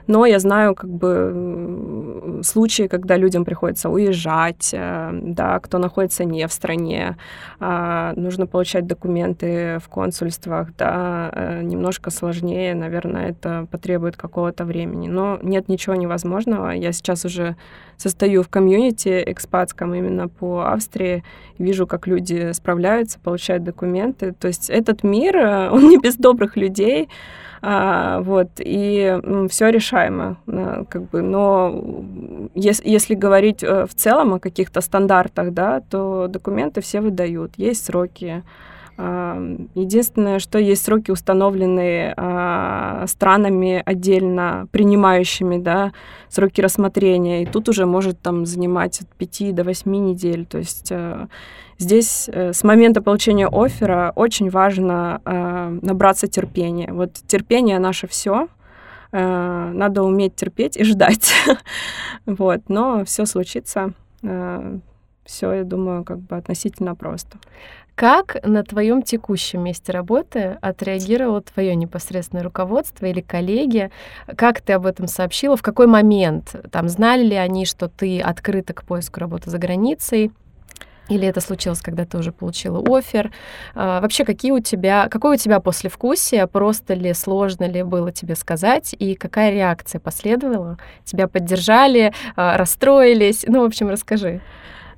но 0.06 0.26
я 0.26 0.38
знаю 0.38 0.74
как 0.74 0.90
бы 0.90 2.40
случаи, 2.42 2.88
когда 2.88 3.16
людям 3.16 3.44
приходится 3.44 3.88
уезжать, 3.88 4.74
а, 4.74 5.10
да, 5.12 5.58
кто 5.60 5.78
находится 5.78 6.24
не 6.24 6.46
в 6.46 6.52
стране, 6.52 7.16
нужно 7.58 8.46
получать 8.46 8.86
документы 8.86 9.78
в 9.82 9.88
консульствах, 9.88 10.68
да, 10.76 11.60
немножко 11.62 12.10
сложнее, 12.10 12.74
наверное, 12.74 13.30
это 13.30 13.66
потребует 13.70 14.16
какого-то 14.16 14.64
времени. 14.64 15.08
Но 15.08 15.38
нет 15.42 15.68
ничего 15.68 15.94
невозможного. 15.94 16.70
Я 16.70 16.92
сейчас 16.92 17.24
уже 17.24 17.56
состою 17.96 18.42
в 18.42 18.48
комьюнити 18.48 19.22
экспатском 19.26 19.94
именно 19.94 20.17
по 20.26 20.72
Австрии, 20.72 21.22
вижу, 21.58 21.86
как 21.86 22.08
люди 22.08 22.50
справляются, 22.52 23.20
получают 23.20 23.62
документы. 23.62 24.32
То 24.32 24.48
есть 24.48 24.70
этот 24.70 25.04
мир, 25.04 25.36
э, 25.36 25.70
он 25.72 25.88
не 25.88 25.98
без 25.98 26.16
добрых 26.16 26.56
людей, 26.56 27.08
а, 27.60 28.20
вот, 28.20 28.48
и 28.58 29.18
все 29.50 29.70
решаемо, 29.70 30.36
а, 30.46 30.84
как 30.84 31.10
бы, 31.10 31.22
но 31.22 32.04
если, 32.54 32.88
если 32.88 33.14
говорить 33.14 33.64
э, 33.64 33.86
в 33.86 33.94
целом 33.94 34.34
о 34.34 34.38
каких-то 34.38 34.80
стандартах, 34.80 35.52
да, 35.52 35.80
то 35.80 36.28
документы 36.28 36.80
все 36.80 37.00
выдают, 37.00 37.52
есть 37.56 37.84
сроки, 37.84 38.44
Единственное, 38.98 40.40
что 40.40 40.58
есть 40.58 40.84
сроки, 40.84 41.12
установленные 41.12 42.14
а, 42.16 43.04
странами 43.06 43.80
отдельно 43.86 44.66
принимающими, 44.72 45.58
да, 45.58 45.92
сроки 46.28 46.60
рассмотрения, 46.60 47.42
и 47.42 47.46
тут 47.46 47.68
уже 47.68 47.86
может 47.86 48.20
там 48.20 48.44
занимать 48.44 49.00
от 49.00 49.08
5 49.14 49.54
до 49.54 49.62
8 49.62 49.92
недель. 49.92 50.46
То 50.46 50.58
есть 50.58 50.88
э, 50.90 51.28
здесь 51.78 52.28
э, 52.32 52.52
с 52.52 52.64
момента 52.64 53.00
получения 53.00 53.46
оффера 53.46 54.12
очень 54.16 54.50
важно 54.50 55.20
э, 55.24 55.78
набраться 55.80 56.26
терпения. 56.26 56.92
Вот 56.92 57.12
терпение 57.28 57.78
наше 57.78 58.08
все, 58.08 58.48
надо 59.12 60.02
уметь 60.02 60.34
терпеть 60.34 60.76
и 60.76 60.84
ждать. 60.84 61.32
вот, 62.26 62.62
но 62.68 63.04
все 63.06 63.24
случится. 63.24 63.94
Все, 65.28 65.52
я 65.52 65.64
думаю, 65.64 66.04
как 66.04 66.20
бы 66.20 66.36
относительно 66.38 66.94
просто. 66.94 67.36
Как 67.94 68.38
на 68.46 68.64
твоем 68.64 69.02
текущем 69.02 69.62
месте 69.62 69.92
работы 69.92 70.56
отреагировало 70.62 71.42
твое 71.42 71.76
непосредственное 71.76 72.42
руководство 72.42 73.04
или 73.04 73.20
коллеги? 73.20 73.90
Как 74.38 74.62
ты 74.62 74.72
об 74.72 74.86
этом 74.86 75.06
сообщила? 75.06 75.58
В 75.58 75.62
какой 75.62 75.86
момент? 75.86 76.56
Там 76.72 76.88
знали 76.88 77.24
ли 77.24 77.34
они, 77.34 77.66
что 77.66 77.88
ты 77.88 78.22
открыта 78.22 78.72
к 78.72 78.84
поиску 78.84 79.20
работы 79.20 79.50
за 79.50 79.58
границей? 79.58 80.32
Или 81.10 81.28
это 81.28 81.42
случилось, 81.42 81.80
когда 81.82 82.06
ты 82.06 82.16
уже 82.16 82.32
получила 82.32 82.82
офер? 82.96 83.30
А, 83.74 84.00
вообще, 84.00 84.24
какие 84.24 84.52
у 84.52 84.60
тебя, 84.60 85.08
какое 85.10 85.34
у 85.34 85.38
тебя 85.38 85.60
послевкусие? 85.60 86.46
Просто 86.46 86.94
ли, 86.94 87.12
сложно 87.12 87.64
ли 87.64 87.82
было 87.82 88.12
тебе 88.12 88.34
сказать? 88.34 88.94
И 88.98 89.14
какая 89.14 89.50
реакция 89.52 90.00
последовала? 90.00 90.78
Тебя 91.04 91.28
поддержали, 91.28 92.14
а, 92.34 92.56
расстроились? 92.56 93.44
Ну, 93.46 93.60
в 93.60 93.64
общем, 93.64 93.90
расскажи. 93.90 94.40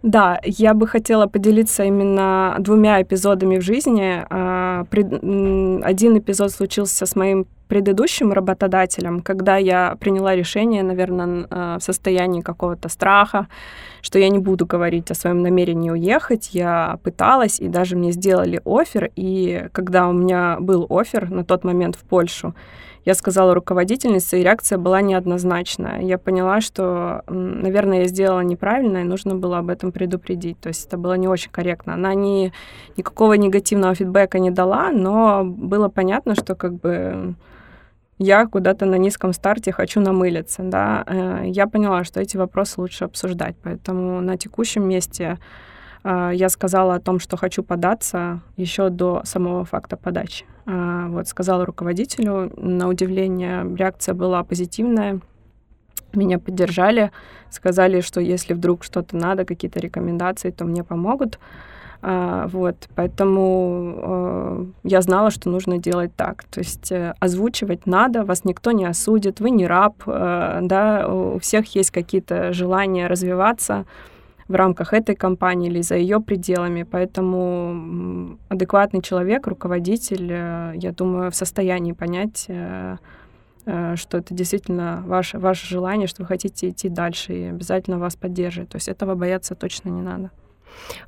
Да, 0.02 0.40
я 0.44 0.72
бы 0.72 0.86
хотела 0.86 1.26
поделиться 1.26 1.84
именно 1.84 2.56
двумя 2.58 3.02
эпизодами 3.02 3.58
в 3.58 3.62
жизни. 3.62 4.24
А, 4.30 4.86
один 4.90 6.18
эпизод 6.18 6.52
случился 6.52 7.04
с 7.04 7.16
моим 7.16 7.46
предыдущим 7.68 8.32
работодателем, 8.32 9.20
когда 9.20 9.56
я 9.56 9.96
приняла 10.00 10.34
решение, 10.34 10.82
наверное, 10.82 11.46
а, 11.50 11.78
в 11.78 11.82
состоянии 11.82 12.40
какого-то 12.40 12.88
страха, 12.88 13.46
что 14.00 14.18
я 14.18 14.30
не 14.30 14.38
буду 14.38 14.64
говорить 14.64 15.10
о 15.10 15.14
своем 15.14 15.42
намерении 15.42 15.90
уехать. 15.90 16.50
Я 16.52 16.98
пыталась, 17.02 17.60
и 17.60 17.68
даже 17.68 17.94
мне 17.94 18.12
сделали 18.12 18.60
офер. 18.64 19.10
И 19.16 19.68
когда 19.72 20.08
у 20.08 20.12
меня 20.12 20.56
был 20.60 20.86
офер 20.88 21.30
на 21.30 21.44
тот 21.44 21.62
момент 21.62 21.96
в 21.96 22.04
Польшу, 22.04 22.54
я 23.10 23.14
сказала 23.14 23.54
руководительнице, 23.54 24.38
и 24.38 24.44
реакция 24.44 24.78
была 24.78 25.00
неоднозначная. 25.02 26.00
Я 26.00 26.16
поняла, 26.16 26.60
что, 26.60 27.22
наверное, 27.28 27.98
я 27.98 28.06
сделала 28.06 28.40
неправильно, 28.40 28.98
и 28.98 29.04
нужно 29.04 29.34
было 29.34 29.58
об 29.58 29.68
этом 29.68 29.90
предупредить. 29.92 30.60
То 30.60 30.68
есть 30.68 30.86
это 30.86 30.96
было 30.96 31.14
не 31.14 31.28
очень 31.28 31.50
корректно. 31.50 31.94
Она 31.94 32.14
ни, 32.14 32.52
никакого 32.96 33.34
негативного 33.34 33.94
фидбэка 33.94 34.38
не 34.38 34.50
дала, 34.50 34.90
но 34.90 35.44
было 35.44 35.88
понятно, 35.88 36.34
что 36.34 36.54
как 36.54 36.74
бы 36.74 37.34
я 38.18 38.46
куда-то 38.46 38.86
на 38.86 38.98
низком 38.98 39.32
старте 39.32 39.72
хочу 39.72 40.00
намылиться, 40.00 40.62
да. 40.62 41.04
Э, 41.06 41.42
я 41.46 41.66
поняла, 41.66 42.04
что 42.04 42.20
эти 42.20 42.36
вопросы 42.36 42.80
лучше 42.80 43.04
обсуждать, 43.04 43.56
поэтому 43.62 44.20
на 44.20 44.36
текущем 44.36 44.88
месте 44.88 45.38
я 46.04 46.48
сказала 46.48 46.94
о 46.94 47.00
том, 47.00 47.20
что 47.20 47.36
хочу 47.36 47.62
податься 47.62 48.40
еще 48.56 48.88
до 48.88 49.22
самого 49.24 49.64
факта 49.64 49.96
подачи. 49.96 50.44
А, 50.66 51.08
вот, 51.08 51.26
сказала 51.26 51.66
руководителю. 51.66 52.52
На 52.56 52.88
удивление 52.88 53.64
реакция 53.76 54.14
была 54.14 54.44
позитивная. 54.44 55.20
Меня 56.12 56.38
поддержали, 56.38 57.10
сказали, 57.50 58.00
что 58.00 58.20
если 58.20 58.54
вдруг 58.54 58.84
что-то 58.84 59.16
надо, 59.16 59.44
какие-то 59.44 59.80
рекомендации, 59.80 60.50
то 60.50 60.64
мне 60.64 60.84
помогут. 60.84 61.38
А, 62.02 62.46
вот, 62.48 62.88
поэтому 62.94 64.72
я 64.84 65.02
знала, 65.02 65.30
что 65.30 65.50
нужно 65.50 65.78
делать 65.78 66.14
так. 66.16 66.44
То 66.44 66.60
есть 66.60 66.90
э, 66.92 67.14
озвучивать 67.20 67.86
надо, 67.86 68.24
вас 68.24 68.44
никто 68.44 68.72
не 68.72 68.86
осудит, 68.86 69.40
вы 69.40 69.50
не 69.50 69.66
раб, 69.66 69.96
э, 70.06 70.60
да, 70.62 71.06
у 71.08 71.38
всех 71.38 71.74
есть 71.74 71.90
какие-то 71.90 72.54
желания 72.54 73.06
развиваться 73.06 73.84
в 74.50 74.54
рамках 74.56 74.92
этой 74.92 75.14
компании 75.14 75.70
или 75.70 75.80
за 75.80 75.94
ее 75.94 76.20
пределами. 76.20 76.82
Поэтому 76.82 78.36
адекватный 78.48 79.00
человек, 79.00 79.46
руководитель, 79.46 80.28
э, 80.28 80.72
я 80.74 80.90
думаю, 80.90 81.30
в 81.30 81.36
состоянии 81.36 81.92
понять, 81.92 82.46
э, 82.48 82.96
э, 83.66 83.94
что 83.94 84.18
это 84.18 84.34
действительно 84.34 85.04
ваше, 85.06 85.38
ваше 85.38 85.68
желание, 85.68 86.08
что 86.08 86.22
вы 86.22 86.26
хотите 86.26 86.68
идти 86.68 86.88
дальше 86.88 87.32
и 87.32 87.44
обязательно 87.44 88.00
вас 88.00 88.16
поддержит. 88.16 88.70
То 88.70 88.76
есть 88.76 88.88
этого 88.88 89.14
бояться 89.14 89.54
точно 89.54 89.90
не 89.90 90.02
надо. 90.02 90.32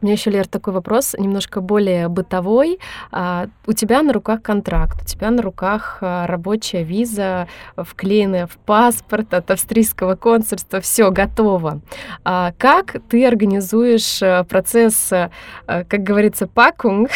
У 0.01 0.05
меня 0.05 0.15
еще, 0.15 0.31
Лер, 0.31 0.47
такой 0.47 0.73
вопрос, 0.73 1.15
немножко 1.19 1.61
более 1.61 2.09
бытовой. 2.09 2.79
А, 3.11 3.47
у 3.67 3.73
тебя 3.73 4.03
на 4.03 4.13
руках 4.13 4.43
контракт, 4.43 5.03
у 5.03 5.07
тебя 5.07 5.31
на 5.31 5.43
руках 5.43 5.99
а, 6.01 6.27
рабочая 6.27 6.83
виза, 6.83 7.49
вклеенная 7.77 8.47
в 8.47 8.57
паспорт 8.59 9.35
от 9.35 9.51
австрийского 9.51 10.17
консульства, 10.17 10.81
все 10.81 11.11
готово. 11.11 11.81
А, 12.25 12.53
как 12.59 12.97
ты 13.09 13.27
организуешь 13.27 14.23
а, 14.23 14.45
процесс, 14.45 15.13
а, 15.13 15.31
как 15.67 16.03
говорится, 16.03 16.47
пакунг, 16.47 17.11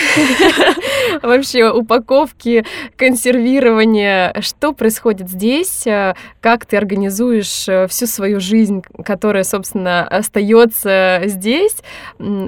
вообще 1.23 1.71
упаковки, 1.71 2.65
консервирования, 2.97 4.35
что 4.41 4.73
происходит 4.73 5.29
здесь, 5.29 5.87
а, 5.87 6.15
как 6.41 6.67
ты 6.67 6.77
организуешь 6.77 7.67
всю 7.89 8.07
свою 8.07 8.41
жизнь, 8.41 8.83
которая, 9.05 9.45
собственно, 9.45 10.07
остается 10.07 11.23
здесь, 11.25 11.77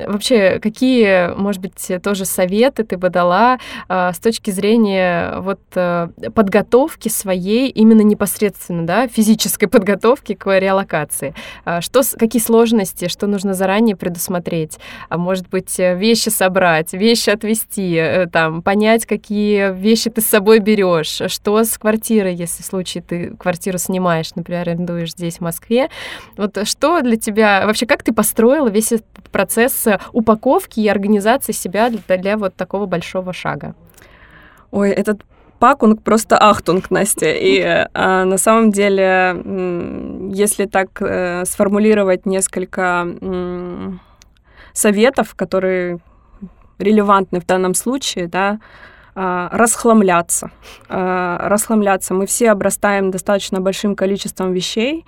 Вообще, 0.07 0.59
какие, 0.61 1.35
может 1.35 1.61
быть, 1.61 1.91
тоже 2.03 2.25
советы 2.25 2.85
ты 2.85 2.97
бы 2.97 3.11
дала 3.11 3.59
э, 3.89 4.13
с 4.13 4.19
точки 4.19 4.51
зрения 4.51 5.39
вот 5.41 5.61
э, 5.75 6.09
подготовки 6.35 7.09
своей, 7.09 7.71
именно 7.71 8.03
непосредственно, 8.03 8.87
да, 8.87 9.09
физической 9.09 9.67
подготовки 9.67 10.35
к 10.35 10.59
реалокации? 10.59 11.35
Э, 11.65 11.81
что, 11.81 12.03
какие 12.19 12.43
сложности, 12.43 13.09
что 13.09 13.27
нужно 13.27 13.55
заранее 13.55 13.97
предусмотреть? 13.97 14.79
А 15.09 15.19
может 15.19 15.49
быть, 15.49 15.79
вещи 15.79 16.29
собрать, 16.29 16.93
вещи 16.93 17.31
отвезти, 17.31 17.95
э, 17.95 18.27
там, 18.27 18.63
понять, 18.63 19.07
какие 19.07 19.73
вещи 19.73 20.11
ты 20.11 20.21
с 20.21 20.27
собой 20.27 20.59
берешь, 20.59 21.23
что 21.27 21.65
с 21.65 21.79
квартирой, 21.79 22.35
если 22.35 22.63
в 22.63 22.67
случае 22.67 23.03
ты 23.03 23.37
квартиру 23.37 23.79
снимаешь, 23.79 24.35
например, 24.35 24.69
арендуешь 24.69 25.13
здесь, 25.13 25.39
в 25.39 25.41
Москве. 25.41 25.89
Вот 26.37 26.67
что 26.67 27.01
для 27.01 27.17
тебя, 27.17 27.67
вообще, 27.67 27.87
как 27.87 28.03
ты 28.03 28.13
построила 28.13 28.69
весь 28.69 28.93
этот 28.93 29.07
процесс 29.31 29.78
упаковки 30.13 30.81
и 30.81 30.89
организации 30.89 31.53
себя 31.53 31.91
для, 31.91 32.17
для 32.17 32.37
вот 32.37 32.55
такого 32.55 32.87
большого 32.87 33.33
шага? 33.33 33.75
Ой, 34.71 34.91
этот 34.91 35.23
пакунг 35.59 36.03
просто 36.03 36.37
ахтунг, 36.39 36.91
Настя. 36.91 37.33
И 37.33 37.61
а, 37.95 38.25
на 38.25 38.39
самом 38.39 38.71
деле, 38.71 39.37
если 40.33 40.67
так 40.67 41.01
э, 41.01 41.45
сформулировать 41.45 42.27
несколько 42.27 43.07
советов, 44.73 45.35
которые 45.35 45.99
релевантны 46.79 47.41
в 47.41 47.47
данном 47.47 47.75
случае, 47.75 48.29
да, 48.29 48.61
расхламляться. 49.19 50.51
А, 50.89 51.49
расхламляться. 51.49 52.15
Мы 52.15 52.27
все 52.27 52.51
обрастаем 52.51 53.11
достаточно 53.11 53.61
большим 53.61 53.97
количеством 53.97 54.53
вещей. 54.53 55.05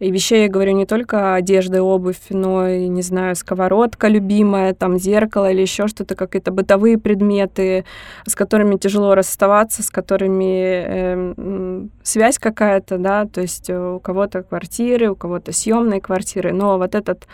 И 0.00 0.10
вещей 0.10 0.42
я 0.42 0.48
говорю 0.48 0.72
не 0.72 0.84
только 0.84 1.34
одежда, 1.34 1.82
обувь, 1.82 2.20
но 2.28 2.68
и, 2.68 2.88
не 2.88 3.00
знаю, 3.00 3.36
сковородка 3.36 4.08
любимая, 4.08 4.74
там 4.74 4.98
зеркало 4.98 5.50
или 5.50 5.62
еще 5.62 5.88
что-то, 5.88 6.14
какие-то 6.14 6.50
бытовые 6.50 6.98
предметы, 6.98 7.84
с 8.26 8.34
которыми 8.34 8.76
тяжело 8.76 9.14
расставаться, 9.14 9.82
с 9.82 9.88
которыми 9.88 10.84
э, 10.86 11.86
связь 12.02 12.38
какая-то, 12.38 12.98
да, 12.98 13.24
то 13.24 13.40
есть 13.40 13.70
у 13.70 13.98
кого-то 14.00 14.42
квартиры, 14.42 15.10
у 15.10 15.16
кого-то 15.16 15.52
съемные 15.52 16.00
квартиры, 16.00 16.52
но 16.52 16.76
вот 16.76 16.94
этот 16.94 17.26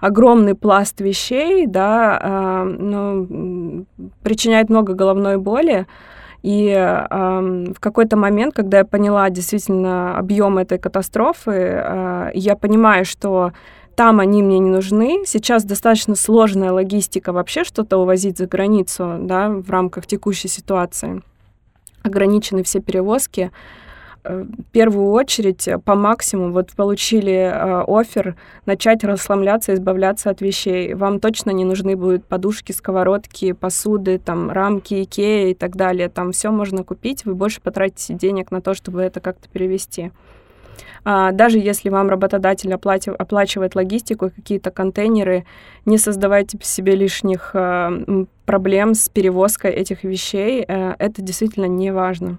огромный 0.00 0.54
пласт 0.54 1.00
вещей, 1.00 1.66
да, 1.66 2.20
э, 2.22 2.64
ну, 2.78 3.86
причиняет 4.22 4.70
много 4.70 4.94
головной 4.94 5.38
боли. 5.38 5.86
И 6.42 6.68
э, 6.68 7.06
в 7.74 7.80
какой-то 7.80 8.16
момент, 8.16 8.54
когда 8.54 8.78
я 8.78 8.84
поняла 8.84 9.28
действительно 9.30 10.16
объем 10.16 10.58
этой 10.58 10.78
катастрофы, 10.78 11.52
э, 11.52 12.30
я 12.34 12.56
понимаю, 12.56 13.04
что 13.04 13.52
там 13.96 14.20
они 14.20 14.42
мне 14.42 14.58
не 14.58 14.70
нужны. 14.70 15.24
Сейчас 15.26 15.64
достаточно 15.64 16.14
сложная 16.14 16.70
логистика 16.70 17.32
вообще 17.32 17.64
что-то 17.64 17.96
увозить 17.96 18.38
за 18.38 18.46
границу, 18.46 19.16
да, 19.22 19.48
в 19.48 19.70
рамках 19.70 20.06
текущей 20.06 20.48
ситуации. 20.48 21.22
Ограничены 22.02 22.62
все 22.62 22.80
перевозки. 22.80 23.50
В 24.28 24.62
первую 24.72 25.10
очередь 25.10 25.66
э, 25.68 25.78
по 25.78 25.94
максимуму 25.94 26.52
вот 26.52 26.70
получили 26.72 27.32
э, 27.32 27.84
офер 27.86 28.36
начать 28.66 29.04
расслабляться, 29.04 29.74
избавляться 29.74 30.30
от 30.30 30.40
вещей. 30.40 30.94
Вам 30.94 31.20
точно 31.20 31.50
не 31.50 31.64
нужны 31.64 31.96
будут 31.96 32.24
подушки, 32.24 32.72
сковородки, 32.72 33.52
посуды, 33.52 34.18
там 34.18 34.50
рамки 34.50 35.02
Икея 35.02 35.50
и 35.50 35.54
так 35.54 35.76
далее. 35.76 36.08
Там 36.08 36.32
все 36.32 36.50
можно 36.50 36.84
купить, 36.84 37.24
вы 37.24 37.34
больше 37.34 37.60
потратите 37.60 38.14
денег 38.14 38.50
на 38.50 38.60
то, 38.60 38.74
чтобы 38.74 39.02
это 39.02 39.20
как-то 39.20 39.48
перевести. 39.48 40.12
А, 41.04 41.30
даже 41.32 41.58
если 41.58 41.88
вам 41.88 42.08
работодатель 42.08 42.74
оплати, 42.74 43.10
оплачивает 43.10 43.76
логистику, 43.76 44.30
какие-то 44.34 44.70
контейнеры, 44.70 45.44
не 45.84 45.98
создавайте 45.98 46.58
себе 46.62 46.96
лишних 46.96 47.52
а, 47.54 47.92
проблем 48.44 48.94
с 48.94 49.08
перевозкой 49.08 49.70
этих 49.70 50.02
вещей. 50.02 50.64
А, 50.66 50.96
это 50.98 51.22
действительно 51.22 51.66
не 51.66 51.92
важно. 51.92 52.38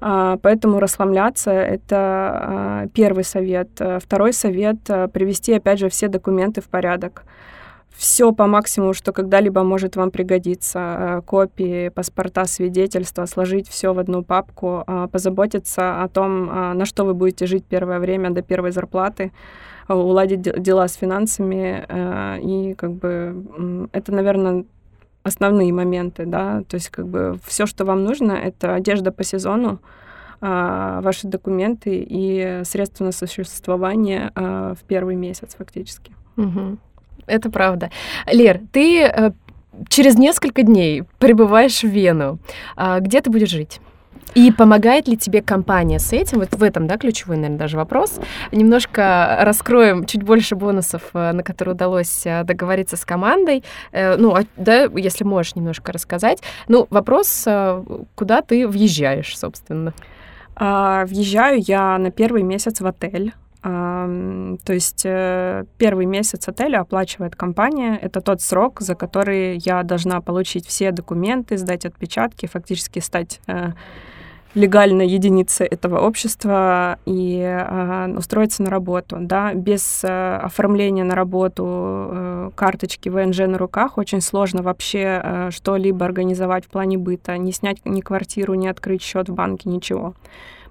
А, 0.00 0.38
поэтому 0.42 0.80
расслабляться— 0.80 1.50
это 1.52 1.96
а, 1.96 2.86
первый 2.94 3.24
совет. 3.24 3.68
Э, 3.80 3.98
второй 3.98 4.32
совет— 4.32 4.78
привести, 5.12 5.52
опять 5.52 5.78
же, 5.78 5.88
все 5.88 6.08
документы 6.08 6.60
в 6.60 6.68
порядок 6.68 7.24
все 7.90 8.32
по 8.32 8.46
максимуму, 8.46 8.94
что 8.94 9.12
когда-либо 9.12 9.62
может 9.62 9.96
вам 9.96 10.10
пригодиться. 10.10 10.78
Э, 10.78 11.22
копии, 11.22 11.90
паспорта, 11.90 12.46
свидетельства, 12.46 13.26
сложить 13.26 13.68
все 13.68 13.92
в 13.92 13.98
одну 13.98 14.22
папку, 14.22 14.84
а, 14.86 15.06
позаботиться 15.08 16.02
о 16.02 16.08
том, 16.08 16.46
на 16.46 16.84
что 16.86 17.04
вы 17.04 17.12
будете 17.12 17.46
жить 17.46 17.64
первое 17.68 17.98
время 17.98 18.30
до 18.30 18.40
первой 18.42 18.70
зарплаты, 18.70 19.32
уладить 19.88 20.40
дела 20.40 20.88
с 20.88 20.94
финансами. 20.94 21.84
Э, 21.88 22.38
и 22.40 22.74
как 22.74 22.92
бы 22.92 23.88
это, 23.92 24.12
наверное, 24.12 24.64
основные 25.22 25.72
моменты, 25.72 26.24
да, 26.26 26.62
то 26.68 26.76
есть 26.76 26.88
как 26.90 27.06
бы 27.06 27.38
все, 27.46 27.66
что 27.66 27.84
вам 27.84 28.04
нужно, 28.04 28.32
это 28.32 28.74
одежда 28.74 29.12
по 29.12 29.24
сезону, 29.24 29.80
а, 30.40 31.00
ваши 31.02 31.26
документы 31.26 32.04
и 32.08 32.62
средства 32.64 33.04
на 33.04 33.12
существование 33.12 34.32
а, 34.34 34.74
в 34.74 34.82
первый 34.84 35.16
месяц 35.16 35.54
фактически. 35.56 36.12
Угу. 36.36 36.78
Это 37.26 37.50
правда. 37.50 37.90
Лер, 38.26 38.60
ты 38.72 39.02
э, 39.02 39.32
через 39.88 40.16
несколько 40.16 40.62
дней 40.62 41.04
прибываешь 41.18 41.82
в 41.82 41.86
Вену. 41.88 42.38
А, 42.76 43.00
где 43.00 43.20
ты 43.20 43.30
будешь 43.30 43.50
жить? 43.50 43.80
И 44.34 44.52
помогает 44.52 45.08
ли 45.08 45.16
тебе 45.16 45.42
компания 45.42 45.98
с 45.98 46.12
этим? 46.12 46.38
Вот 46.38 46.52
в 46.52 46.62
этом, 46.62 46.86
да, 46.86 46.96
ключевой, 46.98 47.36
наверное, 47.36 47.58
даже 47.58 47.76
вопрос. 47.76 48.20
Немножко 48.52 49.38
раскроем 49.40 50.06
чуть 50.06 50.22
больше 50.22 50.54
бонусов, 50.54 51.02
э, 51.14 51.32
на 51.32 51.42
которые 51.42 51.74
удалось 51.74 52.24
э, 52.24 52.44
договориться 52.44 52.96
с 52.96 53.04
командой. 53.04 53.64
Э, 53.92 54.16
ну, 54.16 54.34
а, 54.34 54.44
да, 54.56 54.84
если 54.94 55.24
можешь 55.24 55.56
немножко 55.56 55.92
рассказать. 55.92 56.42
Ну, 56.68 56.86
вопрос, 56.90 57.46
куда 58.14 58.42
ты 58.42 58.68
въезжаешь, 58.68 59.36
собственно? 59.36 59.92
А, 60.54 61.04
въезжаю 61.06 61.60
я 61.66 61.98
на 61.98 62.10
первый 62.10 62.42
месяц 62.42 62.80
в 62.80 62.86
отель. 62.86 63.32
То 63.62 64.56
есть 64.68 65.02
первый 65.02 66.06
месяц 66.06 66.48
отеля 66.48 66.80
оплачивает 66.80 67.36
компания. 67.36 67.98
Это 68.00 68.22
тот 68.22 68.40
срок, 68.40 68.80
за 68.80 68.94
который 68.94 69.58
я 69.58 69.82
должна 69.82 70.22
получить 70.22 70.66
все 70.66 70.92
документы, 70.92 71.58
сдать 71.58 71.84
отпечатки, 71.84 72.46
фактически 72.46 73.00
стать 73.00 73.42
легальной 74.54 75.06
единицей 75.06 75.66
этого 75.66 76.00
общества 76.00 76.98
и 77.06 77.40
э, 77.40 78.14
устроиться 78.16 78.62
на 78.62 78.70
работу. 78.70 79.16
Да? 79.20 79.54
Без 79.54 80.02
э, 80.02 80.36
оформления 80.36 81.04
на 81.04 81.14
работу 81.14 81.64
э, 81.66 82.50
карточки 82.54 83.08
ВНЖ 83.08 83.40
на 83.40 83.58
руках 83.58 83.96
очень 83.96 84.20
сложно 84.20 84.62
вообще 84.62 85.20
э, 85.22 85.50
что-либо 85.52 86.04
организовать 86.04 86.64
в 86.64 86.68
плане 86.68 86.98
быта, 86.98 87.38
не 87.38 87.52
снять 87.52 87.78
ни 87.84 88.00
квартиру, 88.00 88.54
не 88.54 88.68
открыть 88.68 89.02
счет 89.02 89.28
в 89.28 89.34
банке, 89.34 89.68
ничего. 89.68 90.14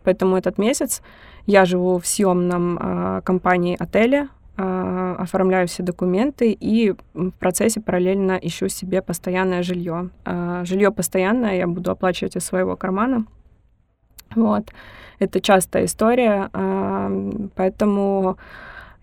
Поэтому 0.03 0.35
этот 0.35 0.57
месяц 0.57 1.01
я 1.45 1.65
живу 1.65 1.99
в 1.99 2.05
съемном 2.05 2.77
э, 2.77 3.21
компании 3.23 3.77
отеля, 3.79 4.27
э, 4.57 5.15
оформляю 5.19 5.67
все 5.69 5.83
документы 5.83 6.51
и 6.51 6.93
в 7.13 7.31
процессе 7.31 7.79
параллельно 7.79 8.33
ищу 8.41 8.67
себе 8.67 9.01
постоянное 9.01 9.63
жилье. 9.63 10.09
Э, 10.25 10.63
жилье 10.65 10.91
постоянное 10.91 11.55
я 11.55 11.67
буду 11.67 11.91
оплачивать 11.91 12.35
из 12.35 12.43
своего 12.43 12.75
кармана. 12.75 13.25
Вот. 14.35 14.65
Это 15.19 15.41
частая 15.41 15.85
история, 15.85 16.49
поэтому 17.55 18.37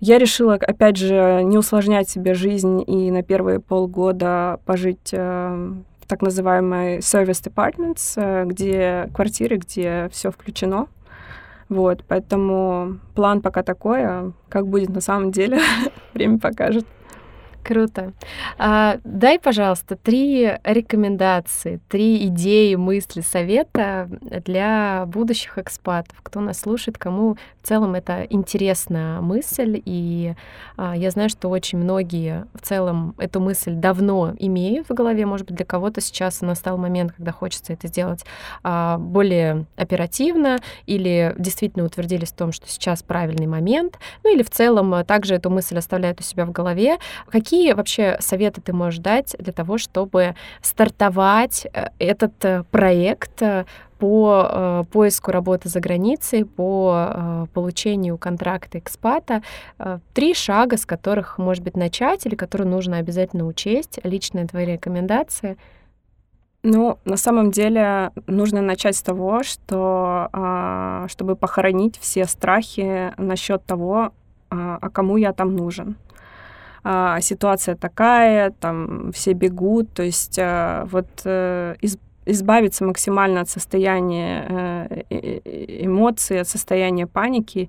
я 0.00 0.18
решила, 0.18 0.54
опять 0.54 0.96
же, 0.96 1.42
не 1.42 1.56
усложнять 1.56 2.08
себе 2.08 2.34
жизнь 2.34 2.84
и 2.86 3.10
на 3.10 3.22
первые 3.22 3.60
полгода 3.60 4.60
пожить 4.66 5.10
э, 5.12 5.72
в 6.00 6.06
так 6.06 6.20
называемой 6.20 6.98
service 6.98 7.42
departments, 7.42 8.12
э, 8.16 8.44
где 8.44 9.08
квартиры, 9.14 9.56
где 9.56 10.08
все 10.12 10.30
включено. 10.30 10.88
Вот, 11.70 12.04
поэтому 12.06 12.98
план 13.14 13.40
пока 13.40 13.62
такой, 13.62 14.04
а 14.04 14.32
как 14.50 14.68
будет 14.68 14.90
на 14.90 15.00
самом 15.00 15.32
деле, 15.32 15.60
время 16.14 16.38
покажет. 16.38 16.86
Круто. 17.66 18.12
А, 18.58 18.98
дай, 19.02 19.40
пожалуйста, 19.40 19.96
три 19.96 20.52
рекомендации, 20.62 21.80
три 21.88 22.28
идеи, 22.28 22.76
мысли, 22.76 23.22
совета 23.22 24.08
для 24.20 25.04
будущих 25.06 25.58
экспатов, 25.58 26.16
кто 26.22 26.38
нас 26.38 26.60
слушает, 26.60 26.96
кому 26.96 27.36
в 27.60 27.66
целом 27.66 27.96
это 27.96 28.24
интересная 28.30 29.20
мысль. 29.20 29.82
И 29.84 30.34
а, 30.76 30.96
я 30.96 31.10
знаю, 31.10 31.28
что 31.28 31.48
очень 31.48 31.78
многие 31.78 32.46
в 32.54 32.60
целом 32.64 33.16
эту 33.18 33.40
мысль 33.40 33.72
давно 33.72 34.34
имеют 34.38 34.88
в 34.88 34.94
голове. 34.94 35.26
Может 35.26 35.48
быть, 35.48 35.56
для 35.56 35.66
кого-то 35.66 36.00
сейчас 36.00 36.42
настал 36.42 36.78
момент, 36.78 37.14
когда 37.16 37.32
хочется 37.32 37.72
это 37.72 37.88
сделать 37.88 38.24
а, 38.62 38.96
более 38.98 39.66
оперативно 39.74 40.60
или 40.86 41.34
действительно 41.36 41.84
утвердились 41.84 42.30
в 42.30 42.36
том, 42.36 42.52
что 42.52 42.68
сейчас 42.68 43.02
правильный 43.02 43.48
момент. 43.48 43.98
Ну 44.22 44.32
или 44.32 44.44
в 44.44 44.50
целом 44.50 45.04
также 45.04 45.34
эту 45.34 45.50
мысль 45.50 45.78
оставляют 45.78 46.20
у 46.20 46.22
себя 46.22 46.46
в 46.46 46.52
голове. 46.52 46.98
Какие 47.28 47.55
Какие 47.56 47.72
вообще 47.72 48.18
советы 48.20 48.60
ты 48.60 48.74
можешь 48.74 49.00
дать 49.00 49.34
для 49.38 49.50
того, 49.50 49.78
чтобы 49.78 50.34
стартовать 50.60 51.66
э, 51.72 51.88
этот 51.98 52.44
э, 52.44 52.64
проект 52.70 53.40
э, 53.40 53.64
по 53.98 54.84
поиску 54.92 55.30
работы 55.30 55.70
за 55.70 55.80
границей, 55.80 56.44
по 56.44 57.48
получению 57.54 58.18
контракта 58.18 58.78
экспата. 58.78 59.40
Три 60.12 60.34
шага, 60.34 60.76
с 60.76 60.84
которых, 60.84 61.38
может 61.38 61.64
быть, 61.64 61.78
начать 61.78 62.26
или 62.26 62.34
которые 62.34 62.68
нужно 62.68 62.98
обязательно 62.98 63.46
учесть. 63.46 63.98
Личные 64.04 64.46
твои 64.46 64.66
рекомендации. 64.66 65.56
Ну, 66.62 66.98
на 67.06 67.16
самом 67.16 67.50
деле 67.50 68.10
нужно 68.26 68.60
начать 68.60 68.96
с 68.96 69.02
того, 69.02 69.42
что 69.42 70.28
а, 70.30 71.06
чтобы 71.08 71.34
похоронить 71.34 71.98
все 71.98 72.26
страхи 72.26 73.14
насчет 73.16 73.64
того, 73.64 74.12
а, 74.50 74.76
а 74.78 74.90
кому 74.90 75.16
я 75.16 75.32
там 75.32 75.56
нужен 75.56 75.96
а, 76.88 77.20
ситуация 77.20 77.74
такая, 77.74 78.52
там 78.52 79.10
все 79.10 79.32
бегут, 79.32 79.92
то 79.92 80.04
есть 80.04 80.38
а, 80.38 80.86
вот 80.88 81.08
а, 81.24 81.74
из, 81.80 81.98
избавиться 82.26 82.84
максимально 82.84 83.40
от 83.40 83.48
состояния 83.48 85.02
э, 85.10 85.82
эмоций, 85.84 86.40
от 86.40 86.48
состояния 86.48 87.08
паники 87.08 87.68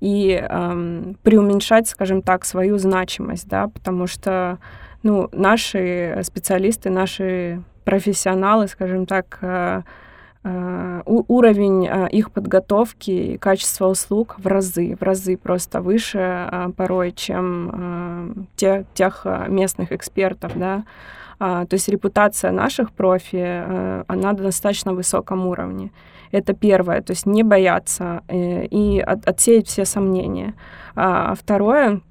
и 0.00 0.38
э, 0.42 1.14
преуменьшать, 1.22 1.88
скажем 1.88 2.20
так, 2.20 2.44
свою 2.44 2.76
значимость, 2.76 3.48
да, 3.48 3.68
потому 3.68 4.06
что 4.06 4.58
ну, 5.02 5.30
наши 5.32 6.20
специалисты, 6.22 6.90
наши 6.90 7.62
профессионалы, 7.84 8.68
скажем 8.68 9.06
так, 9.06 9.38
э, 9.40 9.80
Э, 9.80 9.82
уровень 10.44 11.86
э, 11.86 12.08
их 12.10 12.30
подготовки 12.30 13.10
и 13.10 13.38
качество 13.38 13.88
услуг 13.88 14.36
в 14.38 14.46
разы, 14.46 14.96
в 14.98 15.02
разы 15.02 15.36
просто 15.36 15.82
выше 15.82 16.18
э, 16.18 16.70
порой, 16.76 17.12
чем 17.12 18.46
те, 18.56 18.86
тех 18.94 19.26
местных 19.48 19.92
экспертов, 19.92 20.52
да. 20.56 20.84
А, 21.42 21.64
то 21.64 21.74
есть 21.74 21.88
репутация 21.88 22.52
наших 22.52 22.92
профи, 22.92 23.38
э, 23.40 24.04
она 24.06 24.32
на 24.32 24.38
достаточно 24.38 24.92
высоком 24.92 25.46
уровне. 25.46 25.90
Это 26.32 26.52
первое, 26.52 27.00
то 27.00 27.12
есть 27.12 27.24
не 27.24 27.42
бояться 27.42 28.22
э, 28.28 28.66
и 28.66 29.00
от, 29.00 29.26
отсеять 29.26 29.66
все 29.66 29.86
сомнения. 29.86 30.54
А 30.94 31.34
второе, 31.34 32.02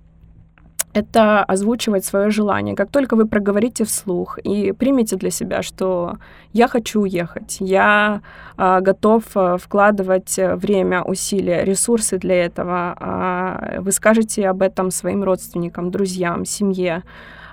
это 0.93 1.43
озвучивать 1.43 2.03
свое 2.03 2.31
желание. 2.31 2.75
Как 2.75 2.89
только 2.89 3.15
вы 3.15 3.27
проговорите 3.27 3.83
вслух 3.83 4.39
и 4.39 4.71
примете 4.71 5.15
для 5.15 5.29
себя, 5.29 5.61
что 5.61 6.17
я 6.51 6.67
хочу 6.67 7.01
уехать, 7.01 7.57
я 7.59 8.21
а, 8.57 8.81
готов 8.81 9.23
а, 9.35 9.57
вкладывать 9.57 10.35
время, 10.37 11.03
усилия, 11.03 11.63
ресурсы 11.63 12.17
для 12.17 12.45
этого, 12.45 12.95
а, 12.99 13.81
вы 13.81 13.91
скажете 13.91 14.47
об 14.47 14.61
этом 14.61 14.89
своим 14.89 15.23
родственникам, 15.23 15.91
друзьям, 15.91 16.45
семье, 16.45 17.03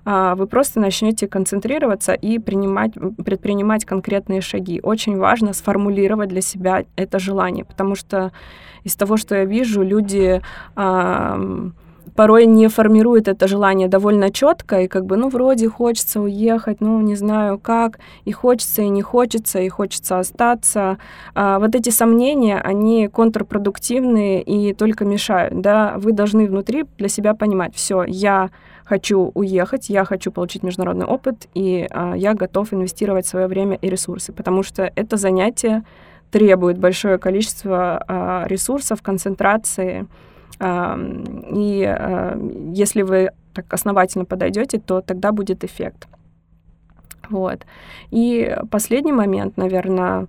вы 0.09 0.47
просто 0.47 0.78
начнете 0.78 1.26
концентрироваться 1.26 2.12
и 2.12 2.39
принимать, 2.39 2.93
предпринимать 3.24 3.84
конкретные 3.84 4.41
шаги. 4.41 4.78
Очень 4.80 5.18
важно 5.18 5.53
сформулировать 5.53 6.28
для 6.28 6.43
себя 6.43 6.84
это 6.95 7.18
желание, 7.18 7.64
потому 7.64 7.97
что 7.97 8.30
из 8.84 8.95
того, 8.95 9.16
что 9.16 9.34
я 9.34 9.45
вижу, 9.45 9.82
люди 9.82 10.41
порой 12.17 12.47
не 12.47 12.69
формирует 12.69 13.29
это 13.29 13.47
желание 13.47 13.89
довольно 13.89 14.31
четко, 14.31 14.83
и 14.83 14.89
как 14.89 15.05
бы, 15.05 15.17
ну, 15.17 15.29
вроде 15.29 15.69
хочется 15.69 16.21
уехать, 16.21 16.81
ну, 16.81 17.01
не 17.01 17.14
знаю 17.14 17.59
как, 17.59 17.99
и 18.25 18.33
хочется, 18.33 18.83
и 18.83 18.89
не 18.89 19.03
хочется, 19.03 19.61
и 19.61 19.69
хочется 19.69 20.19
остаться. 20.19 20.99
А 21.35 21.59
вот 21.59 21.75
эти 21.75 21.91
сомнения, 21.91 22.59
они 22.59 23.09
контрпродуктивные 23.09 24.43
и 24.43 24.73
только 24.73 25.05
мешают, 25.05 25.61
да, 25.61 25.95
вы 25.99 26.12
должны 26.12 26.47
внутри 26.47 26.87
для 26.99 27.09
себя 27.09 27.35
понимать, 27.35 27.75
все, 27.75 28.05
я 28.05 28.51
хочу 28.85 29.33
уехать, 29.35 29.91
я 29.91 30.05
хочу 30.05 30.31
получить 30.33 30.62
международный 30.62 31.07
опыт, 31.07 31.49
и 31.55 31.87
а, 31.91 32.14
я 32.14 32.35
готов 32.35 32.73
инвестировать 32.73 33.27
свое 33.27 33.47
время 33.47 33.77
и 33.83 33.91
ресурсы, 33.91 34.33
потому 34.33 34.62
что 34.62 34.91
это 34.95 35.17
занятие 35.17 35.83
требует 36.31 36.79
большое 36.79 37.19
количество 37.19 38.05
а, 38.07 38.45
ресурсов, 38.47 39.03
концентрации, 39.03 40.07
и 40.61 41.84
э, 41.86 42.72
если 42.72 43.03
вы 43.03 43.30
так 43.53 43.72
основательно 43.74 44.24
подойдете, 44.24 44.78
то 44.78 45.01
тогда 45.01 45.32
будет 45.32 45.64
эффект. 45.64 46.09
Вот. 47.30 47.66
И 48.11 48.57
последний 48.70 49.12
момент, 49.12 49.57
наверное, 49.57 50.26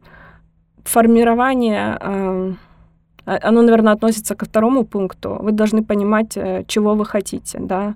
формирование, 0.84 1.97
а, 1.99 2.53
оно, 3.26 3.61
наверное, 3.61 3.93
относится 3.93 4.36
ко 4.36 4.45
второму 4.45 4.86
пункту. 4.86 5.38
Вы 5.41 5.51
должны 5.51 5.84
понимать, 5.84 6.38
э, 6.38 6.63
чего 6.68 6.95
вы 6.95 7.05
хотите, 7.05 7.59
да. 7.59 7.95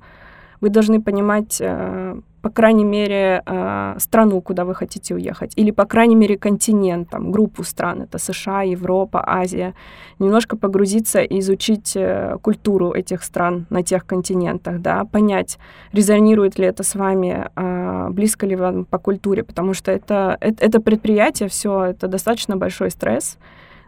Вы 0.59 0.69
должны 0.69 1.01
понимать, 1.01 1.61
э, 1.61 2.19
по 2.41 2.49
крайней 2.49 2.83
мере, 2.83 3.43
э, 3.45 3.95
страну, 3.99 4.41
куда 4.41 4.65
вы 4.65 4.73
хотите 4.73 5.15
уехать, 5.15 5.53
или, 5.55 5.71
по 5.71 5.85
крайней 5.85 6.15
мере, 6.15 6.37
континент, 6.37 7.09
там, 7.09 7.31
группу 7.31 7.63
стран, 7.63 8.01
это 8.01 8.17
США, 8.17 8.63
Европа, 8.63 9.23
Азия, 9.25 9.73
немножко 10.19 10.57
погрузиться 10.57 11.21
и 11.21 11.39
изучить 11.39 11.93
э, 11.95 12.37
культуру 12.41 12.91
этих 12.93 13.23
стран 13.23 13.65
на 13.69 13.83
тех 13.83 14.05
континентах, 14.05 14.81
да, 14.81 15.05
понять, 15.05 15.59
резонирует 15.93 16.59
ли 16.59 16.65
это 16.65 16.83
с 16.83 16.95
вами, 16.95 17.49
э, 17.55 18.07
близко 18.09 18.47
ли 18.47 18.55
вам 18.55 18.85
по 18.85 18.97
культуре, 18.97 19.43
потому 19.43 19.73
что 19.73 19.91
это, 19.91 20.37
это 20.39 20.81
предприятие, 20.81 21.47
все, 21.47 21.85
это 21.85 22.07
достаточно 22.07 22.57
большой 22.57 22.89
стресс, 22.89 23.37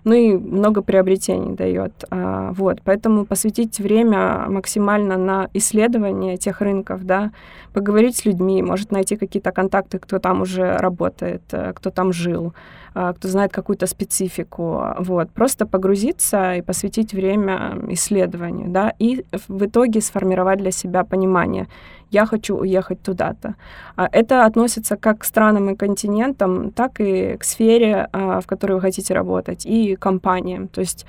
ну 0.03 0.13
и 0.13 0.33
много 0.33 0.81
приобретений 0.81 1.55
дает. 1.55 1.91
А, 2.09 2.51
вот, 2.53 2.81
поэтому 2.83 3.25
посвятить 3.25 3.79
время 3.79 4.45
максимально 4.49 5.17
на 5.17 5.49
исследование 5.53 6.37
тех 6.37 6.61
рынков, 6.61 7.03
да, 7.05 7.31
поговорить 7.73 8.17
с 8.17 8.25
людьми, 8.25 8.61
может 8.61 8.91
найти 8.91 9.15
какие-то 9.15 9.51
контакты, 9.51 9.99
кто 9.99 10.19
там 10.19 10.41
уже 10.41 10.77
работает, 10.77 11.41
э, 11.51 11.73
кто 11.73 11.89
там 11.89 12.13
жил, 12.13 12.53
а, 12.95 13.13
кто 13.13 13.27
знает 13.27 13.51
какую-то 13.51 13.87
специфику, 13.87 14.83
вот, 14.99 15.29
просто 15.31 15.65
погрузиться 15.65 16.55
и 16.55 16.61
посвятить 16.61 17.13
время 17.13 17.79
исследованию, 17.89 18.69
да, 18.69 18.93
и 18.99 19.25
в 19.47 19.65
итоге 19.65 20.01
сформировать 20.01 20.59
для 20.59 20.71
себя 20.71 21.03
понимание, 21.03 21.67
я 22.13 22.25
хочу 22.25 22.55
уехать 22.55 23.01
туда-то. 23.01 23.55
А, 23.95 24.07
это 24.11 24.45
относится 24.45 24.95
как 24.95 25.19
к 25.19 25.23
странам 25.23 25.69
и 25.69 25.75
континентам, 25.75 26.71
так 26.71 27.01
и 27.01 27.37
к 27.37 27.43
сфере, 27.43 28.07
а, 28.13 28.39
в 28.39 28.47
которой 28.47 28.73
вы 28.73 28.81
хотите 28.81 29.13
работать, 29.13 29.65
и 29.65 29.95
компаниям. 29.95 30.67
То 30.67 30.81
есть 30.81 31.05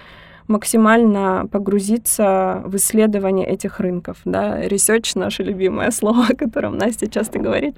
максимально 0.48 1.46
погрузиться 1.50 2.62
в 2.64 2.76
исследование 2.76 3.46
этих 3.46 3.80
рынков. 3.80 4.16
Да? 4.24 4.62
Research— 4.64 5.12
наше 5.18 5.42
любимое 5.42 5.90
слово, 5.90 6.26
о 6.30 6.34
котором 6.34 6.78
Настя 6.78 7.08
часто 7.08 7.38
говорит. 7.38 7.76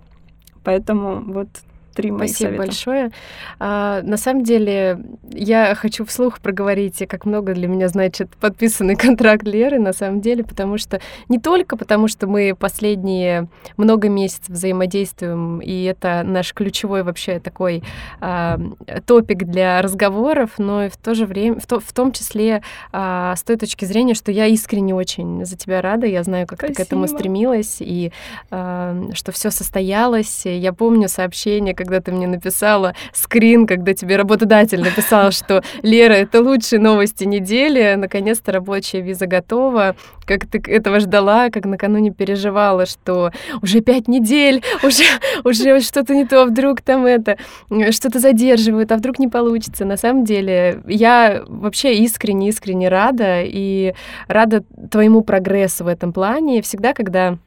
Поэтому 0.65 1.23
вот 1.33 1.49
три 1.97 2.11
моих 2.11 2.31
Спасибо 2.31 2.49
совета. 2.49 2.67
большое. 2.67 3.11
А, 3.59 4.03
на 4.03 4.17
самом 4.19 4.45
деле, 4.45 5.01
я 5.33 5.75
хочу 5.75 6.05
вслух 6.05 6.41
проговорить, 6.41 7.03
как 7.09 7.25
много 7.25 7.55
для 7.55 7.69
меня 7.69 7.89
значит 7.89 8.29
подписанный 8.37 8.97
контракт 9.07 9.45
Леры, 9.45 9.79
на 9.79 9.93
самом 9.93 10.21
деле, 10.21 10.45
потому 10.45 10.79
что 10.79 11.01
не 11.29 11.39
только 11.39 11.77
потому, 11.77 12.07
что 12.07 12.27
мы 12.27 12.55
последние 12.55 13.49
много 13.77 14.09
месяцев 14.09 14.51
взаимодействуем, 14.51 15.61
и 15.61 15.85
это 15.85 16.23
наш 16.25 16.53
ключевой 16.53 17.03
вообще 17.03 17.41
такой 17.41 17.83
а, 18.21 18.61
топик 19.07 19.45
для 19.45 19.81
разговоров, 19.81 20.51
но 20.59 20.85
и 20.85 20.89
в 20.89 20.97
то 20.97 21.15
же 21.15 21.25
время, 21.25 21.59
в, 21.59 21.67
то, 21.67 21.81
в 21.81 21.93
том 21.93 22.13
числе 22.13 22.63
а, 22.93 23.35
с 23.35 23.43
той 23.43 23.57
точки 23.57 23.87
зрения, 23.87 24.15
что 24.15 24.31
я 24.31 24.47
искренне 24.47 24.95
очень 24.95 25.45
за 25.47 25.57
тебя 25.57 25.81
рада, 25.81 26.07
я 26.07 26.23
знаю, 26.23 26.47
как 26.47 26.59
Спасибо. 26.59 26.77
ты 26.77 26.83
к 26.83 26.87
этому 26.87 27.09
стремилась, 27.09 27.79
и 27.81 28.13
а, 28.51 29.11
что 29.15 29.33
все 29.33 29.51
состоялось. 29.51 30.43
Я 30.45 30.75
помню 30.75 31.09
сообщение, 31.09 31.75
когда 31.87 32.01
ты 32.01 32.13
мне 32.13 32.27
написала 32.27 32.95
скрин, 33.13 33.67
когда 33.67 33.95
тебе 33.95 34.17
работодатель 34.17 34.81
написал, 34.81 35.31
что 35.31 35.63
Лера, 35.83 36.15
это 36.15 36.43
лучшие 36.43 36.81
новости 36.81 37.25
недели, 37.25 37.95
наконец-то 37.97 38.53
рабочая 38.53 39.01
виза 39.01 39.27
готова, 39.27 39.95
как 40.25 40.47
ты 40.47 40.61
этого 40.67 40.99
ждала, 41.01 41.51
как 41.51 41.65
накануне 41.65 42.11
переживала, 42.11 42.87
что 42.87 43.31
уже 43.63 43.81
пять 43.81 44.09
недель, 44.09 44.63
уже, 44.83 45.05
уже 45.45 45.81
что-то 45.81 46.15
не 46.15 46.27
то, 46.27 46.45
вдруг 46.45 46.81
там 46.81 47.07
это, 47.07 47.39
что-то 47.91 48.19
задерживают, 48.19 48.91
а 48.91 48.97
вдруг 48.97 49.19
не 49.19 49.29
получится. 49.29 49.85
На 49.85 49.97
самом 49.97 50.25
деле, 50.25 50.83
я 50.87 51.45
вообще 51.47 51.95
искренне-искренне 51.99 52.89
рада 52.89 53.43
и 53.43 53.95
рада 54.27 54.65
твоему 54.91 55.23
прогрессу 55.23 55.85
в 55.85 55.89
этом 55.89 56.13
плане. 56.13 56.63
Всегда, 56.63 56.93
когда 56.93 57.39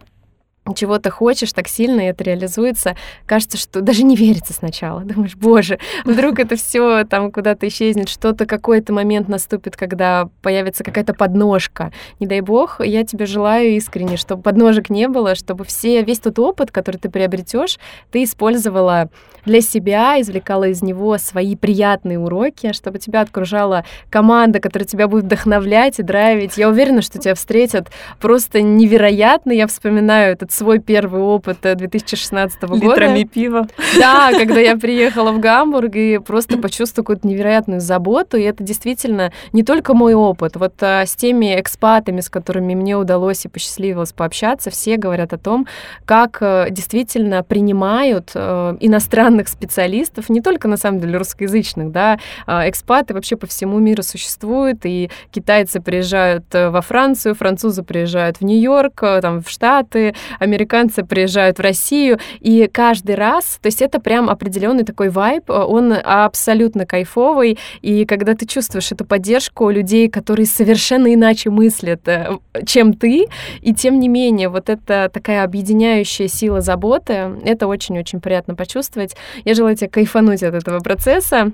чего 0.74 0.98
то 1.00 1.12
хочешь 1.12 1.54
так 1.54 1.68
сильно, 1.68 2.02
и 2.02 2.06
это 2.06 2.24
реализуется, 2.24 2.96
кажется, 3.26 3.58
что 3.58 3.82
даже 3.90 4.04
не 4.04 4.16
верится 4.16 4.54
сначала. 4.54 5.02
Думаешь, 5.02 5.36
боже, 5.36 5.80
вдруг 6.06 6.40
это 6.40 6.56
все 6.56 7.04
там 7.04 7.32
куда-то 7.32 7.68
исчезнет, 7.68 8.10
что-то, 8.10 8.46
какой-то 8.46 8.94
момент 8.94 9.28
наступит, 9.28 9.76
когда 9.76 10.30
появится 10.42 10.84
какая-то 10.84 11.14
подножка. 11.14 11.92
Не 12.20 12.28
дай 12.28 12.42
бог, 12.42 12.82
я 12.82 13.04
тебе 13.04 13.26
желаю 13.26 13.72
искренне, 13.72 14.18
чтобы 14.18 14.42
подножек 14.42 14.90
не 14.90 15.08
было, 15.08 15.36
чтобы 15.36 15.64
все, 15.66 16.02
весь 16.04 16.20
тот 16.20 16.40
опыт, 16.40 16.72
который 16.72 16.98
ты 16.98 17.10
приобретешь, 17.10 17.78
ты 18.12 18.24
использовала 18.24 19.10
для 19.46 19.62
себя, 19.62 20.20
извлекала 20.22 20.68
из 20.68 20.82
него 20.82 21.18
свои 21.18 21.56
приятные 21.56 22.20
уроки, 22.20 22.74
чтобы 22.74 23.00
тебя 23.00 23.22
окружала 23.22 23.86
команда, 24.10 24.60
которая 24.60 24.88
тебя 24.88 25.08
будет 25.08 25.26
вдохновлять 25.26 26.00
и 26.00 26.04
драйвить. 26.04 26.58
Я 26.58 26.70
уверена, 26.70 27.02
что 27.02 27.20
тебя 27.20 27.36
встретят 27.36 27.90
просто 28.20 28.62
невероятно. 28.62 29.52
Я 29.52 29.68
вспоминаю 29.68 30.34
этот 30.34 30.52
свой 30.60 30.80
первый 30.80 31.22
опыт 31.22 31.60
2016 31.62 32.58
э, 32.62 32.68
года. 32.68 32.86
Литрами 32.86 33.24
пива. 33.24 33.68
Да, 33.98 34.32
когда 34.32 34.60
я 34.60 34.76
приехала 34.76 35.32
в 35.32 35.40
Гамбург 35.40 35.96
и 35.96 36.18
просто 36.20 36.58
почувствовала 36.58 37.06
какую-то 37.06 37.28
невероятную 37.28 37.80
заботу, 37.80 38.38
и 38.38 38.42
это 38.42 38.64
действительно 38.64 39.32
не 39.54 39.64
только 39.64 39.94
мой 39.94 40.14
опыт. 40.14 40.58
Вот 40.58 40.74
а, 40.82 41.06
с 41.06 41.16
теми 41.16 41.60
экспатами, 41.60 42.20
с 42.20 42.30
которыми 42.30 42.76
мне 42.76 42.98
удалось 42.98 43.46
и 43.46 43.48
посчастливилось 43.48 44.12
пообщаться, 44.12 44.70
все 44.70 44.98
говорят 44.98 45.32
о 45.34 45.38
том, 45.38 45.66
как 46.06 46.40
а, 46.42 46.70
действительно 46.70 47.42
принимают 47.44 48.32
а, 48.36 48.76
иностранных 48.80 49.48
специалистов, 49.48 50.30
не 50.30 50.42
только 50.42 50.68
на 50.68 50.78
самом 50.78 51.00
деле 51.00 51.18
русскоязычных, 51.18 51.92
да, 51.92 52.20
а, 52.46 52.68
экспаты 52.70 53.14
вообще 53.14 53.38
по 53.38 53.48
всему 53.48 53.80
миру 53.80 54.04
существуют, 54.04 54.82
и 54.84 55.10
китайцы 55.32 55.80
приезжают 55.80 56.46
во 56.52 56.82
Францию, 56.82 57.36
французы 57.36 57.84
приезжают 57.84 58.38
в 58.38 58.44
Нью-Йорк, 58.44 59.00
там 59.22 59.42
в 59.42 59.50
Штаты, 59.50 60.16
американцы 60.40 61.04
приезжают 61.04 61.58
в 61.58 61.62
Россию, 61.62 62.20
и 62.40 62.70
каждый 62.72 63.16
раз, 63.16 63.60
то 63.62 63.68
есть 63.68 63.82
это 63.82 64.00
прям 64.00 64.30
определенный 64.30 64.84
такой 64.84 65.10
вайб, 65.10 65.50
он 65.50 65.94
абсолютно 66.04 66.86
кайфовый, 66.86 67.58
и 67.82 68.06
когда 68.06 68.34
ты 68.34 68.46
чувствуешь 68.46 68.92
эту 68.92 69.06
поддержку 69.06 69.70
людей, 69.70 70.10
которые 70.10 70.46
совершенно 70.46 71.14
иначе 71.14 71.50
мыслят, 71.50 72.08
э, 72.08 72.38
чем 72.66 72.94
ты, 72.94 73.28
и 73.62 73.74
тем 73.74 74.00
не 74.00 74.08
менее 74.08 74.50
вот 74.50 74.70
это 74.70 75.10
такая 75.14 75.44
объединяющая 75.44 76.28
сила 76.28 76.62
заботы, 76.62 77.32
это 77.46 77.68
очень-очень 77.68 78.20
приятно 78.20 78.56
почувствовать. 78.56 79.16
Я 79.46 79.54
желаю 79.54 79.76
тебе 79.76 79.90
кайфануть 79.90 80.44
от 80.44 80.56
этого 80.56 80.80
процесса, 80.80 81.52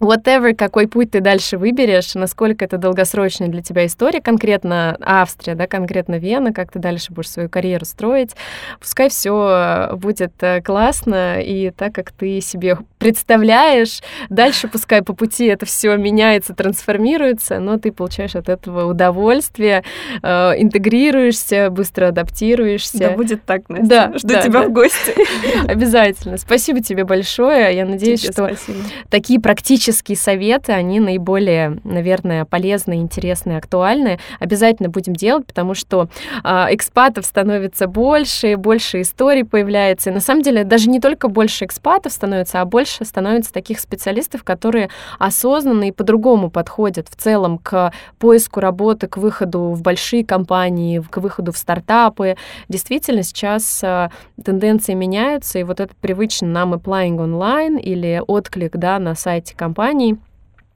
whatever, 0.00 0.54
какой 0.54 0.88
путь 0.88 1.12
ты 1.12 1.20
дальше 1.20 1.58
выберешь, 1.58 2.14
насколько 2.14 2.64
это 2.64 2.78
долгосрочная 2.78 3.48
для 3.48 3.62
тебя 3.62 3.86
история, 3.86 4.20
конкретно 4.20 4.96
Австрия, 5.00 5.54
да, 5.54 5.66
конкретно 5.66 6.16
Вена, 6.16 6.52
как 6.52 6.72
ты 6.72 6.78
дальше 6.78 7.12
будешь 7.12 7.30
свою 7.30 7.48
карьеру 7.48 7.84
строить, 7.84 8.34
пускай 8.80 9.08
все 9.08 9.90
будет 9.94 10.32
э, 10.40 10.60
классно 10.62 11.40
и 11.40 11.70
так, 11.70 11.94
как 11.94 12.12
ты 12.12 12.40
себе 12.40 12.78
представляешь, 13.04 14.00
дальше 14.30 14.66
пускай 14.66 15.02
по 15.02 15.12
пути 15.12 15.44
это 15.44 15.66
все 15.66 15.94
меняется, 15.98 16.54
трансформируется, 16.54 17.58
но 17.58 17.76
ты 17.78 17.92
получаешь 17.92 18.34
от 18.34 18.48
этого 18.48 18.86
удовольствие, 18.86 19.84
э, 20.22 20.28
интегрируешься, 20.56 21.68
быстро 21.68 22.08
адаптируешься. 22.08 22.96
Да 22.96 23.10
будет 23.10 23.44
так, 23.44 23.68
Настя. 23.68 23.86
Да, 23.86 24.18
Жду 24.18 24.28
да, 24.28 24.40
тебя 24.40 24.62
да. 24.62 24.68
в 24.68 24.72
гости. 24.72 25.14
Обязательно. 25.68 26.38
Спасибо 26.38 26.80
тебе 26.80 27.04
большое. 27.04 27.76
Я 27.76 27.84
надеюсь, 27.84 28.22
Тебе 28.22 28.32
что 28.32 28.46
спасибо. 28.46 28.78
такие 29.10 29.38
практические 29.38 30.16
советы, 30.16 30.72
они 30.72 30.98
наиболее, 30.98 31.76
наверное, 31.84 32.46
полезные, 32.46 33.02
интересные, 33.02 33.58
актуальны. 33.58 34.18
Обязательно 34.40 34.88
будем 34.88 35.12
делать, 35.12 35.46
потому 35.46 35.74
что 35.74 36.08
а, 36.42 36.68
экспатов 36.70 37.26
становится 37.26 37.86
больше, 37.86 38.56
больше 38.56 39.02
историй 39.02 39.44
появляется. 39.44 40.08
И 40.08 40.12
на 40.14 40.20
самом 40.20 40.40
деле 40.40 40.64
даже 40.64 40.88
не 40.88 41.00
только 41.00 41.28
больше 41.28 41.66
экспатов 41.66 42.10
становится, 42.10 42.62
а 42.62 42.64
больше 42.64 42.93
становится 43.02 43.52
таких 43.52 43.80
специалистов, 43.80 44.44
которые 44.44 44.90
осознанно 45.18 45.88
и 45.88 45.92
по-другому 45.92 46.50
подходят 46.50 47.08
в 47.08 47.16
целом 47.16 47.58
к 47.58 47.92
поиску 48.18 48.60
работы, 48.60 49.08
к 49.08 49.16
выходу 49.16 49.70
в 49.70 49.82
большие 49.82 50.24
компании, 50.24 51.02
к 51.10 51.16
выходу 51.16 51.52
в 51.52 51.58
стартапы. 51.58 52.36
Действительно, 52.68 53.22
сейчас 53.22 53.82
а, 53.82 54.10
тенденции 54.42 54.94
меняются, 54.94 55.58
и 55.58 55.64
вот 55.64 55.80
этот 55.80 55.96
привычный 55.96 56.48
нам 56.48 56.74
applying 56.74 57.20
онлайн 57.20 57.76
или 57.76 58.22
отклик 58.26 58.76
да, 58.76 58.98
на 58.98 59.14
сайте 59.14 59.56
компании 59.56 60.18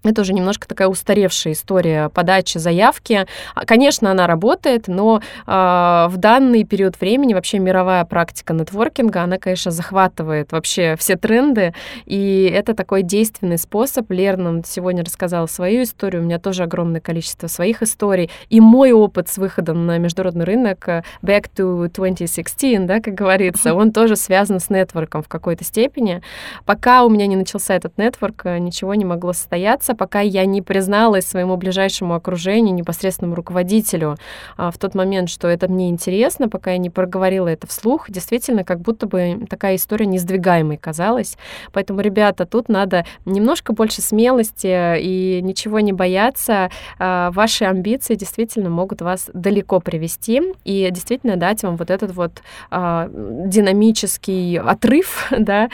это 0.04 0.22
уже 0.22 0.32
немножко 0.32 0.68
такая 0.68 0.88
устаревшая 0.88 1.54
история 1.54 2.08
подачи 2.08 2.58
заявки. 2.58 3.26
А, 3.54 3.64
Конечно, 3.66 4.10
она 4.10 4.26
работает, 4.26 4.86
но 4.86 5.20
э, 5.20 5.50
в 5.50 6.12
данный 6.16 6.64
период 6.64 7.00
времени 7.00 7.34
вообще 7.34 7.58
мировая 7.58 8.04
практика 8.04 8.54
нетворкинга, 8.54 9.22
она, 9.22 9.38
конечно, 9.38 9.70
захватывает 9.70 10.52
вообще 10.52 10.96
все 10.98 11.16
тренды, 11.16 11.74
и 12.06 12.50
это 12.52 12.74
такой 12.74 13.02
действенный 13.02 13.58
способ. 13.58 14.10
Лера 14.10 14.36
нам 14.36 14.64
сегодня 14.64 15.04
рассказала 15.04 15.46
свою 15.46 15.82
историю, 15.82 16.22
у 16.22 16.24
меня 16.24 16.38
тоже 16.38 16.62
огромное 16.62 17.00
количество 17.00 17.48
своих 17.48 17.82
историй, 17.82 18.30
и 18.48 18.60
мой 18.60 18.92
опыт 18.92 19.28
с 19.28 19.36
выходом 19.36 19.86
на 19.86 19.98
международный 19.98 20.44
рынок 20.44 20.88
э, 20.88 21.02
back 21.22 21.46
to 21.54 21.88
2016, 21.88 22.86
да, 22.86 23.00
как 23.00 23.14
говорится, 23.14 23.74
он 23.74 23.92
тоже 23.92 24.16
связан 24.16 24.60
с 24.60 24.70
нетворком 24.70 25.22
в 25.22 25.28
какой-то 25.28 25.64
степени. 25.64 26.22
Пока 26.64 27.04
у 27.04 27.08
меня 27.08 27.26
не 27.26 27.36
начался 27.36 27.74
этот 27.74 27.98
нетворк, 27.98 28.46
э, 28.46 28.58
ничего 28.58 28.94
не 28.94 29.04
могло 29.04 29.32
состояться, 29.32 29.87
пока 29.94 30.20
я 30.20 30.44
не 30.46 30.62
призналась 30.62 31.26
своему 31.26 31.56
ближайшему 31.56 32.14
окружению, 32.14 32.74
непосредственному 32.74 33.34
руководителю 33.34 34.16
а, 34.56 34.70
в 34.70 34.78
тот 34.78 34.94
момент, 34.94 35.30
что 35.30 35.48
это 35.48 35.68
мне 35.68 35.88
интересно, 35.88 36.48
пока 36.48 36.72
я 36.72 36.78
не 36.78 36.90
проговорила 36.90 37.48
это 37.48 37.66
вслух, 37.66 38.10
действительно, 38.10 38.64
как 38.64 38.80
будто 38.80 39.06
бы 39.06 39.46
такая 39.48 39.76
история 39.76 40.06
несдвигаемой 40.06 40.76
казалась. 40.76 41.36
Поэтому, 41.72 42.00
ребята, 42.00 42.46
тут 42.46 42.68
надо 42.68 43.04
немножко 43.24 43.72
больше 43.72 44.02
смелости 44.02 44.98
и 45.00 45.40
ничего 45.42 45.80
не 45.80 45.92
бояться. 45.92 46.70
А, 46.98 47.30
Ваши 47.30 47.64
амбиции 47.64 48.14
действительно 48.14 48.70
могут 48.70 49.02
вас 49.02 49.30
далеко 49.32 49.80
привести 49.80 50.42
и 50.64 50.88
действительно 50.90 51.36
дать 51.36 51.62
вам 51.62 51.76
вот 51.76 51.90
этот 51.90 52.14
вот 52.14 52.42
а, 52.70 53.08
динамический 53.12 54.58
отрыв, 54.58 55.30
да, 55.38 55.68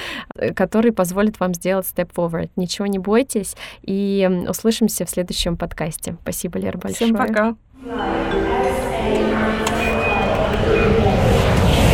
который 0.55 0.93
позволит 0.93 1.41
вам 1.41 1.55
сделать 1.55 1.87
step 1.87 2.11
forward. 2.15 2.51
Ничего 2.57 2.87
не 2.87 2.99
бойтесь 2.99 3.55
и 4.05 4.29
услышимся 4.49 5.05
в 5.07 5.11
следующем 5.11 5.57
подкасте. 5.57 6.17
Спасибо, 6.23 6.59
Лера, 6.59 6.79
большое. 6.79 6.95
Всем 6.95 7.17
пока. 7.17 7.57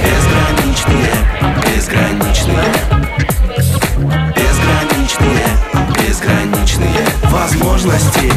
Безграничные, 0.05 1.13
безграничные 1.67 3.01
Безграничные, 4.37 5.47
безграничные 5.99 7.07
возможности 7.25 8.33